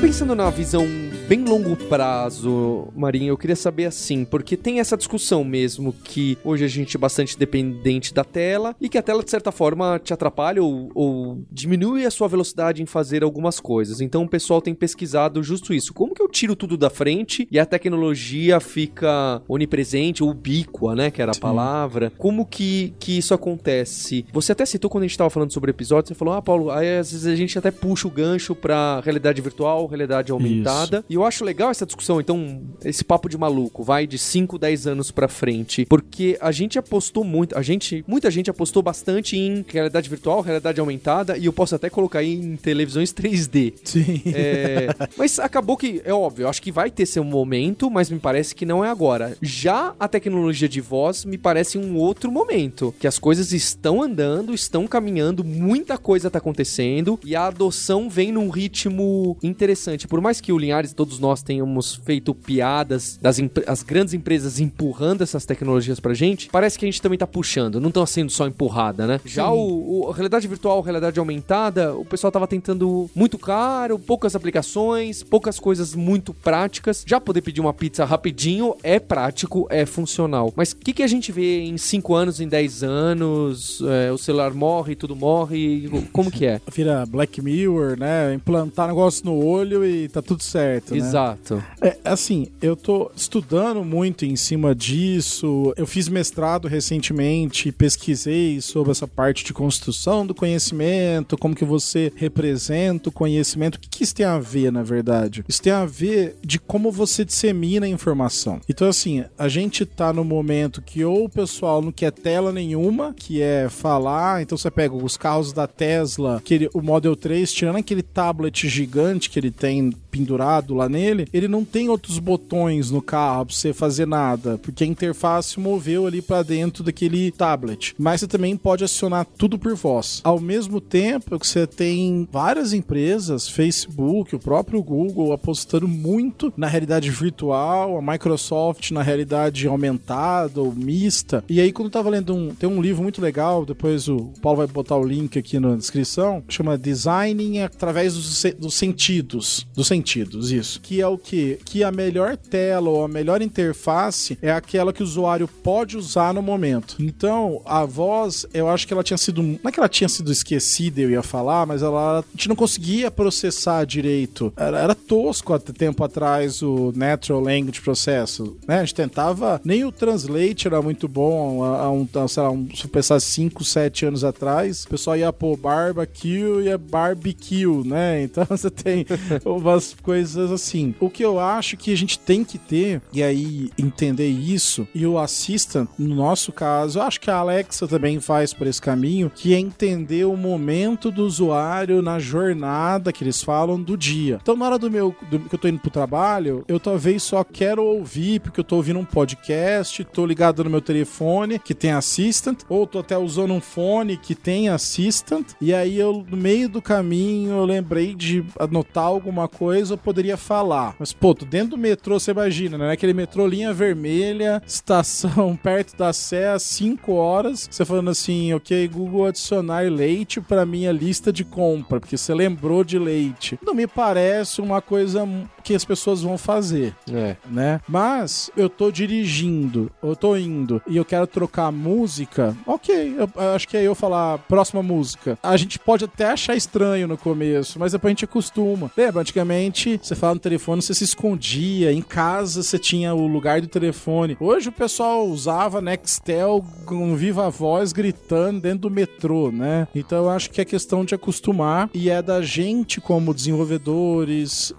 [0.00, 0.86] Pensando na visão
[1.28, 6.64] bem longo prazo, Marinho, eu queria saber assim, porque tem essa discussão mesmo que hoje
[6.64, 10.12] a gente é bastante dependente da tela e que a tela, de certa forma, te
[10.12, 14.00] atrapalha ou, ou diminui a sua velocidade em fazer algumas coisas.
[14.00, 15.94] Então o pessoal tem pesquisado justo isso.
[15.94, 21.10] Como que eu tiro tudo da frente e a tecnologia fica onipresente, ou ubíqua, né?
[21.10, 22.12] Que era a palavra.
[22.18, 24.24] Como que, que isso acontece?
[24.32, 26.70] Você até citou quando a gente estava falando sobre o episódio, você falou, ah, Paulo,
[26.70, 31.04] aí às vezes a gente até puxa o gancho pra realidade virtual, realidade aumentada.
[31.12, 34.86] E eu acho legal essa discussão, então, esse papo de maluco, vai de 5, 10
[34.86, 35.84] anos pra frente.
[35.84, 40.80] Porque a gente apostou muito, a gente, muita gente apostou bastante em realidade virtual, realidade
[40.80, 43.74] aumentada, e eu posso até colocar aí em televisões 3D.
[43.84, 44.22] Sim.
[44.34, 48.18] É, mas acabou que, é óbvio, eu acho que vai ter seu momento, mas me
[48.18, 49.36] parece que não é agora.
[49.42, 54.54] Já a tecnologia de voz me parece um outro momento, que as coisas estão andando,
[54.54, 60.08] estão caminhando, muita coisa tá acontecendo e a adoção vem num ritmo interessante.
[60.08, 65.22] Por mais que o Linhares todos nós tenhamos feito piadas das as grandes empresas empurrando
[65.22, 68.46] essas tecnologias pra gente, parece que a gente também tá puxando, não tá sendo só
[68.46, 69.20] empurrada, né?
[69.24, 73.98] Já o, o- a realidade virtual, a realidade aumentada, o pessoal tava tentando muito caro,
[73.98, 77.04] poucas aplicações, poucas coisas muito práticas.
[77.06, 80.52] Já poder pedir uma pizza rapidinho é prático, é funcional.
[80.56, 83.80] Mas o que, que a gente vê em 5 anos, em 10 anos?
[84.06, 85.88] É, o celular morre, tudo morre.
[86.12, 86.60] Como que é?
[86.72, 88.32] Vira Black Mirror, né?
[88.34, 90.91] Implantar negócio no olho e tá tudo certo.
[90.92, 90.98] Né?
[90.98, 91.62] Exato.
[91.80, 95.72] É, assim, eu tô estudando muito em cima disso.
[95.76, 102.12] Eu fiz mestrado recentemente, pesquisei sobre essa parte de construção do conhecimento, como que você
[102.16, 103.76] representa o conhecimento.
[103.76, 105.44] O que, que isso tem a ver, na verdade?
[105.48, 108.60] Isso tem a ver de como você dissemina a informação.
[108.68, 113.14] Então, assim, a gente tá no momento que ou o pessoal não quer tela nenhuma,
[113.14, 117.52] que é falar, então você pega os carros da Tesla, que ele, o Model 3,
[117.52, 122.90] tirando aquele tablet gigante que ele tem pendurado lá nele, ele não tem outros botões
[122.90, 127.94] no carro pra você fazer nada, porque a interface moveu ali para dentro daquele tablet.
[127.98, 130.20] Mas você também pode acionar tudo por voz.
[130.24, 136.66] Ao mesmo tempo que você tem várias empresas, Facebook, o próprio Google, apostando muito na
[136.66, 141.44] realidade virtual, a Microsoft na realidade aumentada ou mista.
[141.48, 142.54] E aí, quando eu tava lendo um.
[142.54, 146.42] Tem um livro muito legal, depois o Paulo vai botar o link aqui na descrição,
[146.48, 149.66] chama Designing através dos, dos sentidos.
[149.74, 150.71] Dos sentidos, isso.
[150.80, 151.58] Que é o que?
[151.64, 156.34] Que a melhor tela ou a melhor interface é aquela que o usuário pode usar
[156.34, 156.96] no momento.
[157.00, 159.42] Então, a voz, eu acho que ela tinha sido.
[159.42, 162.56] Não é que ela tinha sido esquecida, eu ia falar, mas ela, a gente não
[162.56, 164.52] conseguia processar direito.
[164.56, 168.54] Era, era tosco até tempo atrás o Natural Language Processor.
[168.66, 168.76] Né?
[168.76, 169.60] A gente tentava.
[169.64, 174.06] Nem o Translate era muito bom há, um, sei lá, um, se pensar 5, 7
[174.06, 174.84] anos atrás.
[174.84, 178.22] O pessoal ia pôr barbecue e é barbecue, né?
[178.22, 179.06] Então você tem
[179.44, 180.94] umas coisas assim.
[181.00, 185.04] O que eu acho que a gente tem que ter, e aí entender isso, e
[185.06, 189.54] o Assistant, no nosso caso, acho que a Alexa também faz por esse caminho, que
[189.54, 194.38] é entender o momento do usuário na jornada que eles falam do dia.
[194.40, 197.42] Então, na hora do meu do, que eu tô indo pro trabalho, eu talvez só
[197.42, 201.90] quero ouvir, porque eu tô ouvindo um podcast, tô ligado no meu telefone que tem
[201.90, 206.68] Assistant, ou tô até usando um fone que tem Assistant, e aí eu, no meio
[206.68, 210.51] do caminho, eu lembrei de anotar alguma coisa, eu poderia falar.
[210.98, 212.92] Mas, pô, tô dentro do metrô, você imagina, né?
[212.92, 218.86] Aquele metrô linha vermelha, estação perto da Sé, às 5 horas, você falando assim, ok,
[218.88, 223.58] Google adicionar leite pra minha lista de compra, porque você lembrou de leite.
[223.62, 225.26] Não me parece uma coisa
[225.62, 227.36] que as pessoas vão fazer, É.
[227.50, 227.80] né?
[227.88, 233.50] Mas eu tô dirigindo, eu tô indo e eu quero trocar música, ok, eu, eu
[233.54, 235.38] acho que é eu falar próxima música.
[235.42, 238.90] A gente pode até achar estranho no começo, mas depois a gente acostuma.
[238.96, 243.60] Lembra, antigamente você falava no telefone, você se escondia, em casa você tinha o lugar
[243.60, 244.36] do telefone.
[244.40, 249.86] Hoje o pessoal usava Nextel com viva voz gritando dentro do metrô, né?
[249.94, 254.72] Então eu acho que é questão de acostumar e é da gente como desenvolvedores,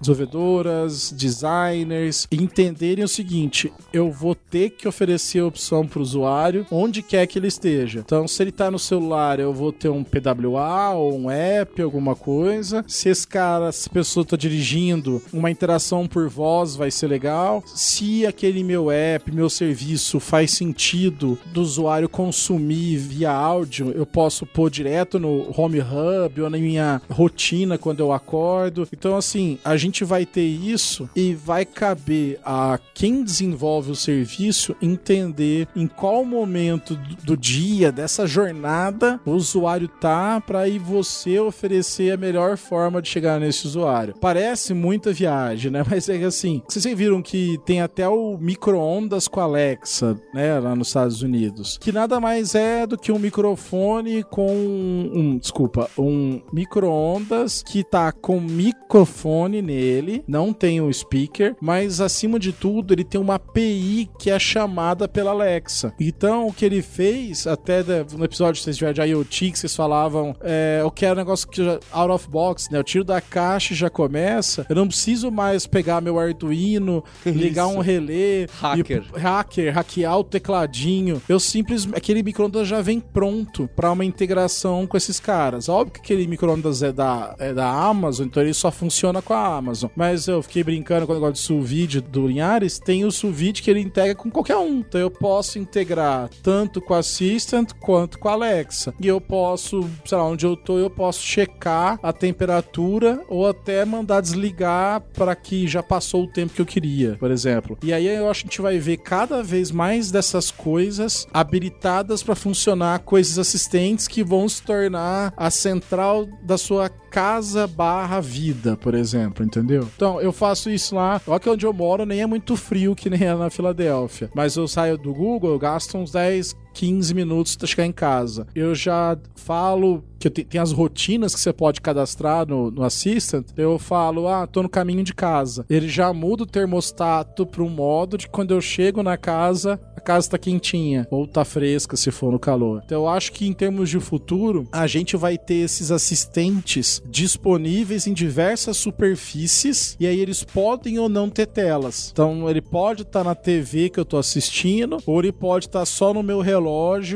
[0.74, 6.66] desenvolvedoras, designers entenderem o seguinte: eu vou ter que oferecer a opção para o usuário
[6.70, 8.00] onde quer que ele esteja.
[8.00, 12.14] Então, se ele está no celular, eu vou ter um PWA ou um app, alguma
[12.14, 12.84] coisa.
[12.86, 17.62] Se esse cara, se a pessoa está dirigindo, uma interação por voz vai ser legal.
[17.66, 24.46] Se aquele meu app, meu serviço faz sentido do usuário consumir via áudio, eu posso
[24.46, 28.88] pôr direto no Home Hub ou na minha rotina quando eu acordo.
[28.92, 34.74] Então, assim, a gente vai ter isso e vai caber a quem desenvolve o serviço
[34.80, 42.12] entender em qual momento do dia, dessa jornada, o usuário tá para aí você oferecer
[42.12, 44.14] a melhor forma de chegar nesse usuário.
[44.20, 45.84] Parece muita viagem, né?
[45.88, 50.74] Mas é assim, vocês viram que tem até o micro-ondas com a Alexa, né, lá
[50.74, 56.40] nos Estados Unidos, que nada mais é do que um microfone com um, desculpa, um
[56.52, 63.04] micro-ondas que tá com microfone nele, não tem um speaker, mas acima de tudo ele
[63.04, 65.92] tem uma API que é chamada pela Alexa.
[66.00, 67.82] Então o que ele fez, até
[68.16, 71.48] no episódio que vocês tiveram de IoT, que vocês falavam, é, eu quero um negócio
[71.48, 72.78] que já, out of box, né?
[72.78, 74.64] Eu tiro da caixa e já começa.
[74.68, 79.04] Eu não preciso mais pegar meu Arduino, ligar um relé, Hacker.
[79.14, 81.20] e- hacker, hackear o tecladinho.
[81.28, 81.96] Eu simplesmente.
[81.96, 85.68] Aquele micro-ondas já vem pronto para uma integração com esses caras.
[85.68, 89.56] Óbvio que aquele micro-ondas é da, é da Amazon, então ele só funciona com a
[89.56, 89.90] Amazon.
[89.96, 92.78] Mas eu fiquei brincando com o negócio de sous do Linhares.
[92.78, 94.78] Tem o sous que ele integra com qualquer um.
[94.78, 98.94] Então eu posso integrar tanto com a Assistant quanto com a Alexa.
[99.00, 103.84] E eu posso, sei lá, onde eu tô, eu posso checar a temperatura ou até
[103.84, 107.78] mandar desligar para que já passou o tempo que eu queria, por exemplo.
[107.82, 112.22] E aí eu acho que a gente vai ver cada vez mais dessas coisas habilitadas
[112.22, 118.76] para funcionar, coisas assistentes que vão se tornar a central da sua casa barra vida,
[118.76, 119.88] por exemplo, entendeu?
[119.94, 121.20] Então, eu faço isso lá.
[121.26, 124.30] Olha que onde eu moro nem é muito frio que nem é na Filadélfia.
[124.34, 128.46] Mas eu saio do Google, eu gasto uns 10, 15 minutos pra chegar em casa.
[128.54, 133.46] Eu já falo que te, tem as rotinas que você pode cadastrar no, no Assistant.
[133.56, 135.64] Eu falo, ah, tô no caminho de casa.
[135.68, 140.00] Ele já muda o termostato para um modo de quando eu chego na casa, a
[140.00, 142.82] casa tá quentinha ou tá fresca se for no calor.
[142.84, 148.06] Então eu acho que em termos de futuro, a gente vai ter esses assistentes disponíveis
[148.06, 152.10] em diversas superfícies e aí eles podem ou não ter telas.
[152.12, 155.80] Então ele pode estar tá na TV que eu tô assistindo ou ele pode estar
[155.80, 156.63] tá só no meu relógio,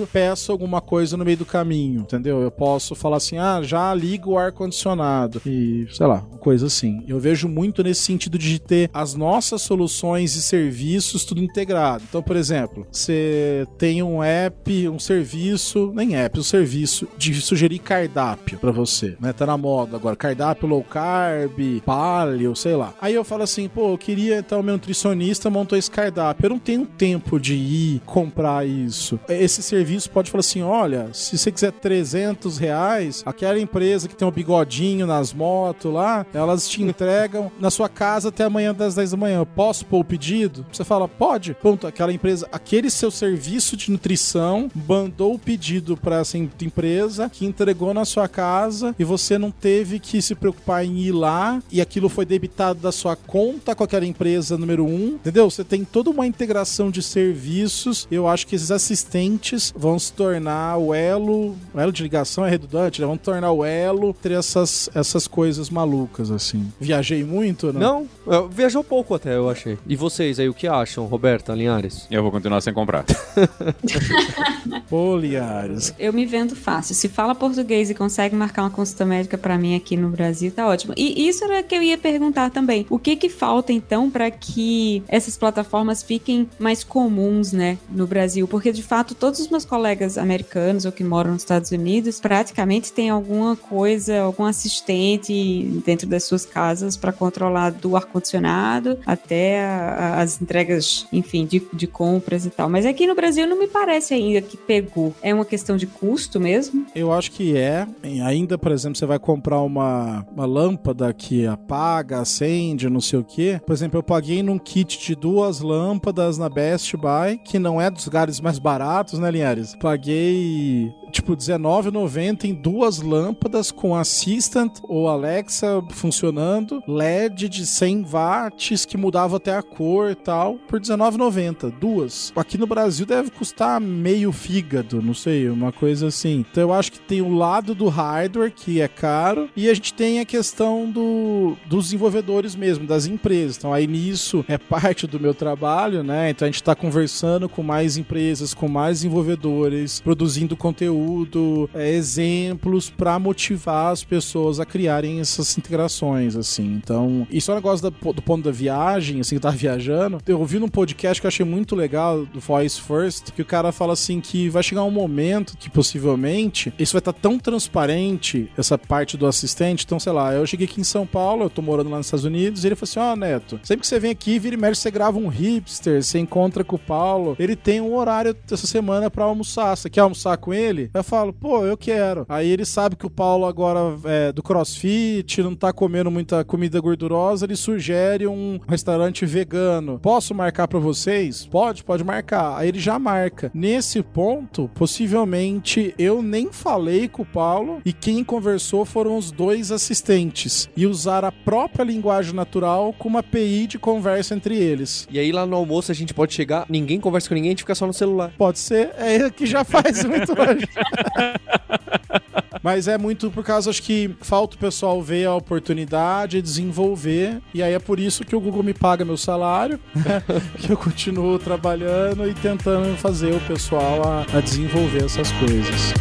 [0.06, 2.40] peço alguma coisa no meio do caminho, entendeu?
[2.40, 7.04] Eu posso falar assim: "Ah, já liga o ar condicionado" e, sei lá, coisa assim.
[7.06, 12.04] Eu vejo muito nesse sentido de ter as nossas soluções e serviços tudo integrado.
[12.08, 17.78] Então, por exemplo, você tem um app, um serviço, nem app, um serviço de sugerir
[17.78, 19.32] cardápio para você, né?
[19.32, 22.94] Tá na moda agora, cardápio low carb, paleo, sei lá.
[23.00, 26.46] Aí eu falo assim, pô, eu queria então meu nutricionista montou esse cardápio.
[26.46, 29.18] Eu não tenho tempo de ir comprar isso.
[29.38, 34.26] Esse serviço pode falar assim, olha, se você quiser 300 reais, aquela empresa que tem
[34.26, 39.12] um bigodinho nas motos lá, elas te entregam na sua casa até amanhã das 10
[39.12, 39.44] da manhã.
[39.44, 40.66] Posso pôr o pedido?
[40.72, 41.54] Você fala, pode.
[41.54, 41.86] Ponto.
[41.86, 47.94] Aquela empresa, aquele seu serviço de nutrição mandou o pedido para essa empresa que entregou
[47.94, 52.08] na sua casa e você não teve que se preocupar em ir lá e aquilo
[52.08, 55.50] foi debitado da sua conta com aquela empresa número um, entendeu?
[55.50, 58.06] Você tem toda uma integração de serviços.
[58.10, 59.27] Eu acho que esses assistentes
[59.74, 63.06] vão se tornar o elo, o elo de ligação é redundante, né?
[63.06, 66.72] vão tornar o elo entre essas, essas coisas malucas assim.
[66.80, 67.80] Viajei muito, né?
[67.80, 68.08] Não,
[68.50, 69.78] viajou pouco até, eu achei.
[69.86, 72.06] E vocês aí, o que acham, Roberta Linhares?
[72.10, 73.04] Eu vou continuar sem comprar.
[74.88, 75.94] Pô, Linhares.
[75.98, 76.94] Eu me vendo fácil.
[76.94, 80.66] Se fala português e consegue marcar uma consulta médica para mim aqui no Brasil, tá
[80.66, 80.94] ótimo.
[80.96, 82.86] E isso era que eu ia perguntar também.
[82.90, 88.46] O que que falta então para que essas plataformas fiquem mais comuns, né, no Brasil?
[88.48, 92.92] Porque de fato todos os meus colegas americanos ou que moram nos Estados Unidos praticamente
[92.92, 99.78] têm alguma coisa, algum assistente dentro das suas casas para controlar do ar-condicionado até a,
[100.18, 102.68] a, as entregas, enfim, de, de compras e tal.
[102.68, 105.14] Mas aqui no Brasil não me parece ainda que pegou.
[105.22, 106.86] É uma questão de custo mesmo?
[106.94, 107.86] Eu acho que é.
[108.24, 113.24] Ainda, por exemplo, você vai comprar uma, uma lâmpada que apaga, acende, não sei o
[113.24, 113.60] quê.
[113.64, 117.90] Por exemplo, eu paguei num kit de duas lâmpadas na Best Buy, que não é
[117.90, 119.74] dos lugares mais baratos, né, Linhares?
[119.76, 128.84] Paguei tipo R$19,90 em duas lâmpadas com Assistant ou Alexa funcionando, LED de 100 watts
[128.84, 131.72] que mudava até a cor e tal, por R$19,90.
[131.78, 132.32] Duas.
[132.36, 136.44] Aqui no Brasil deve custar meio fígado, não sei, uma coisa assim.
[136.50, 139.94] Então eu acho que tem o lado do hardware, que é caro, e a gente
[139.94, 143.56] tem a questão do, dos desenvolvedores mesmo, das empresas.
[143.56, 146.30] Então aí nisso é parte do meu trabalho, né?
[146.30, 151.90] Então a gente está conversando com mais empresas, com mais desenvolvedores, produzindo conteúdo conteúdo, é,
[151.90, 156.74] exemplos para motivar as pessoas a criarem essas integrações, assim.
[156.74, 160.18] Então, isso é um negócio da, do ponto da viagem, assim, que tá viajando.
[160.26, 163.72] Eu ouvi num podcast que eu achei muito legal, do Voice First, que o cara
[163.72, 168.50] fala assim que vai chegar um momento que possivelmente isso vai estar tá tão transparente,
[168.56, 169.84] essa parte do assistente.
[169.84, 172.24] Então, sei lá, eu cheguei aqui em São Paulo, eu tô morando lá nos Estados
[172.24, 174.58] Unidos, e ele falou assim: Ó, oh, Neto, sempre que você vem aqui, vira e
[174.58, 178.66] mexe, você grava um hipster, você encontra com o Paulo, ele tem um horário essa
[178.66, 179.76] semana para almoçar.
[179.76, 180.87] Você quer almoçar com ele?
[180.92, 182.26] Eu falo, pô, eu quero.
[182.28, 186.80] Aí ele sabe que o Paulo agora é do crossfit, não tá comendo muita comida
[186.80, 189.98] gordurosa, ele sugere um restaurante vegano.
[189.98, 191.46] Posso marcar para vocês?
[191.46, 192.56] Pode, pode marcar.
[192.56, 193.50] Aí ele já marca.
[193.54, 199.70] Nesse ponto, possivelmente eu nem falei com o Paulo e quem conversou foram os dois
[199.70, 205.06] assistentes e usar a própria linguagem natural como API de conversa entre eles.
[205.10, 207.62] E aí lá no almoço a gente pode chegar, ninguém conversa com ninguém, a gente
[207.62, 208.32] fica só no celular.
[208.36, 210.66] Pode ser, é que já faz muito hoje.
[212.62, 217.62] Mas é muito por causa, acho que falta o pessoal ver a oportunidade, desenvolver, e
[217.62, 219.78] aí é por isso que o Google me paga meu salário,
[220.58, 225.94] que eu continuo trabalhando e tentando fazer o pessoal a, a desenvolver essas coisas.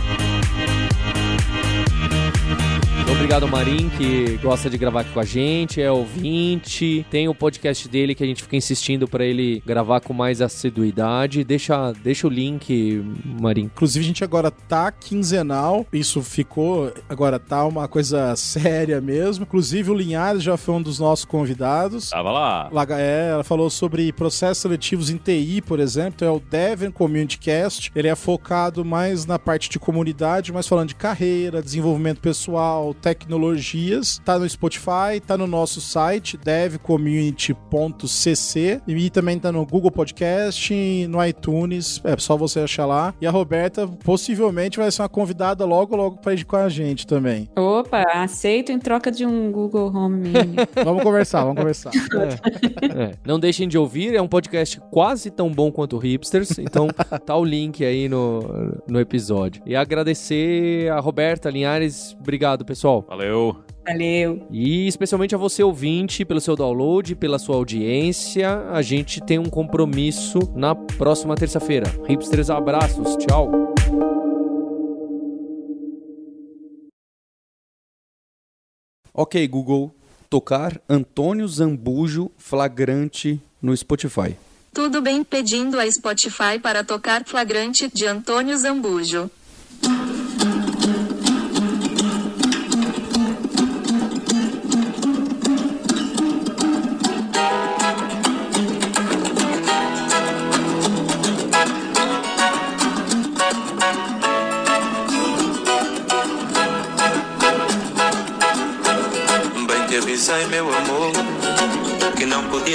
[3.27, 7.05] Obrigado, Marim, que gosta de gravar aqui com a gente, é ouvinte.
[7.11, 11.43] Tem o podcast dele que a gente fica insistindo para ele gravar com mais assiduidade.
[11.43, 13.63] Deixa, deixa o link, Marim.
[13.63, 15.85] Inclusive, a gente agora tá quinzenal.
[15.91, 19.43] Isso ficou, agora tá uma coisa séria mesmo.
[19.43, 22.11] Inclusive, o Linhares já foi um dos nossos convidados.
[22.11, 22.69] Tava lá.
[22.97, 26.13] É, ela falou sobre processos seletivos em TI, por exemplo.
[26.15, 27.91] Então, é o Devon Community Cast.
[27.93, 33.16] Ele é focado mais na parte de comunidade, mas falando de carreira, desenvolvimento pessoal, tecnologia
[33.17, 34.21] Tecnologias.
[34.23, 41.25] Tá no Spotify, tá no nosso site, devcommunity.cc e também tá no Google Podcast, no
[41.25, 41.99] iTunes.
[42.03, 43.13] É só você achar lá.
[43.19, 47.07] E a Roberta possivelmente vai ser uma convidada logo, logo pra ir com a gente
[47.07, 47.49] também.
[47.57, 50.31] Opa, aceito em troca de um Google Home
[50.83, 51.91] vamos conversar, vamos conversar.
[51.95, 53.03] É.
[53.03, 53.13] É.
[53.25, 56.87] Não deixem de ouvir, é um podcast quase tão bom quanto o Hipsters, então
[57.25, 59.61] tá o link aí no, no episódio.
[59.65, 63.05] E agradecer a Roberta Linhares, obrigado pessoal.
[63.07, 63.57] Valeu.
[63.85, 64.45] Valeu.
[64.51, 68.69] E especialmente a você ouvinte pelo seu download, pela sua audiência.
[68.69, 71.87] A gente tem um compromisso na próxima terça-feira.
[72.05, 73.49] Hipsters, abraços, tchau.
[79.13, 79.91] Ok, Google,
[80.29, 84.35] tocar Antônio Zambujo flagrante no Spotify.
[84.73, 89.31] Tudo bem pedindo a Spotify para tocar flagrante de Antônio Zambujo.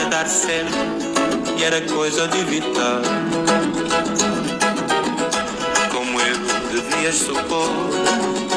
[0.03, 0.73] Podia dar certo
[1.57, 3.03] e era coisa de evitar.
[5.91, 6.37] Como eu
[6.73, 7.69] devias supor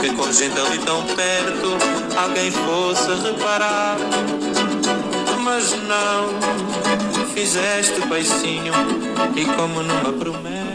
[0.01, 1.77] que com gente ali tão perto
[2.17, 3.97] alguém fosse reparar.
[5.43, 8.73] Mas não, fizeste beicinho
[9.35, 10.74] e como numa promessa.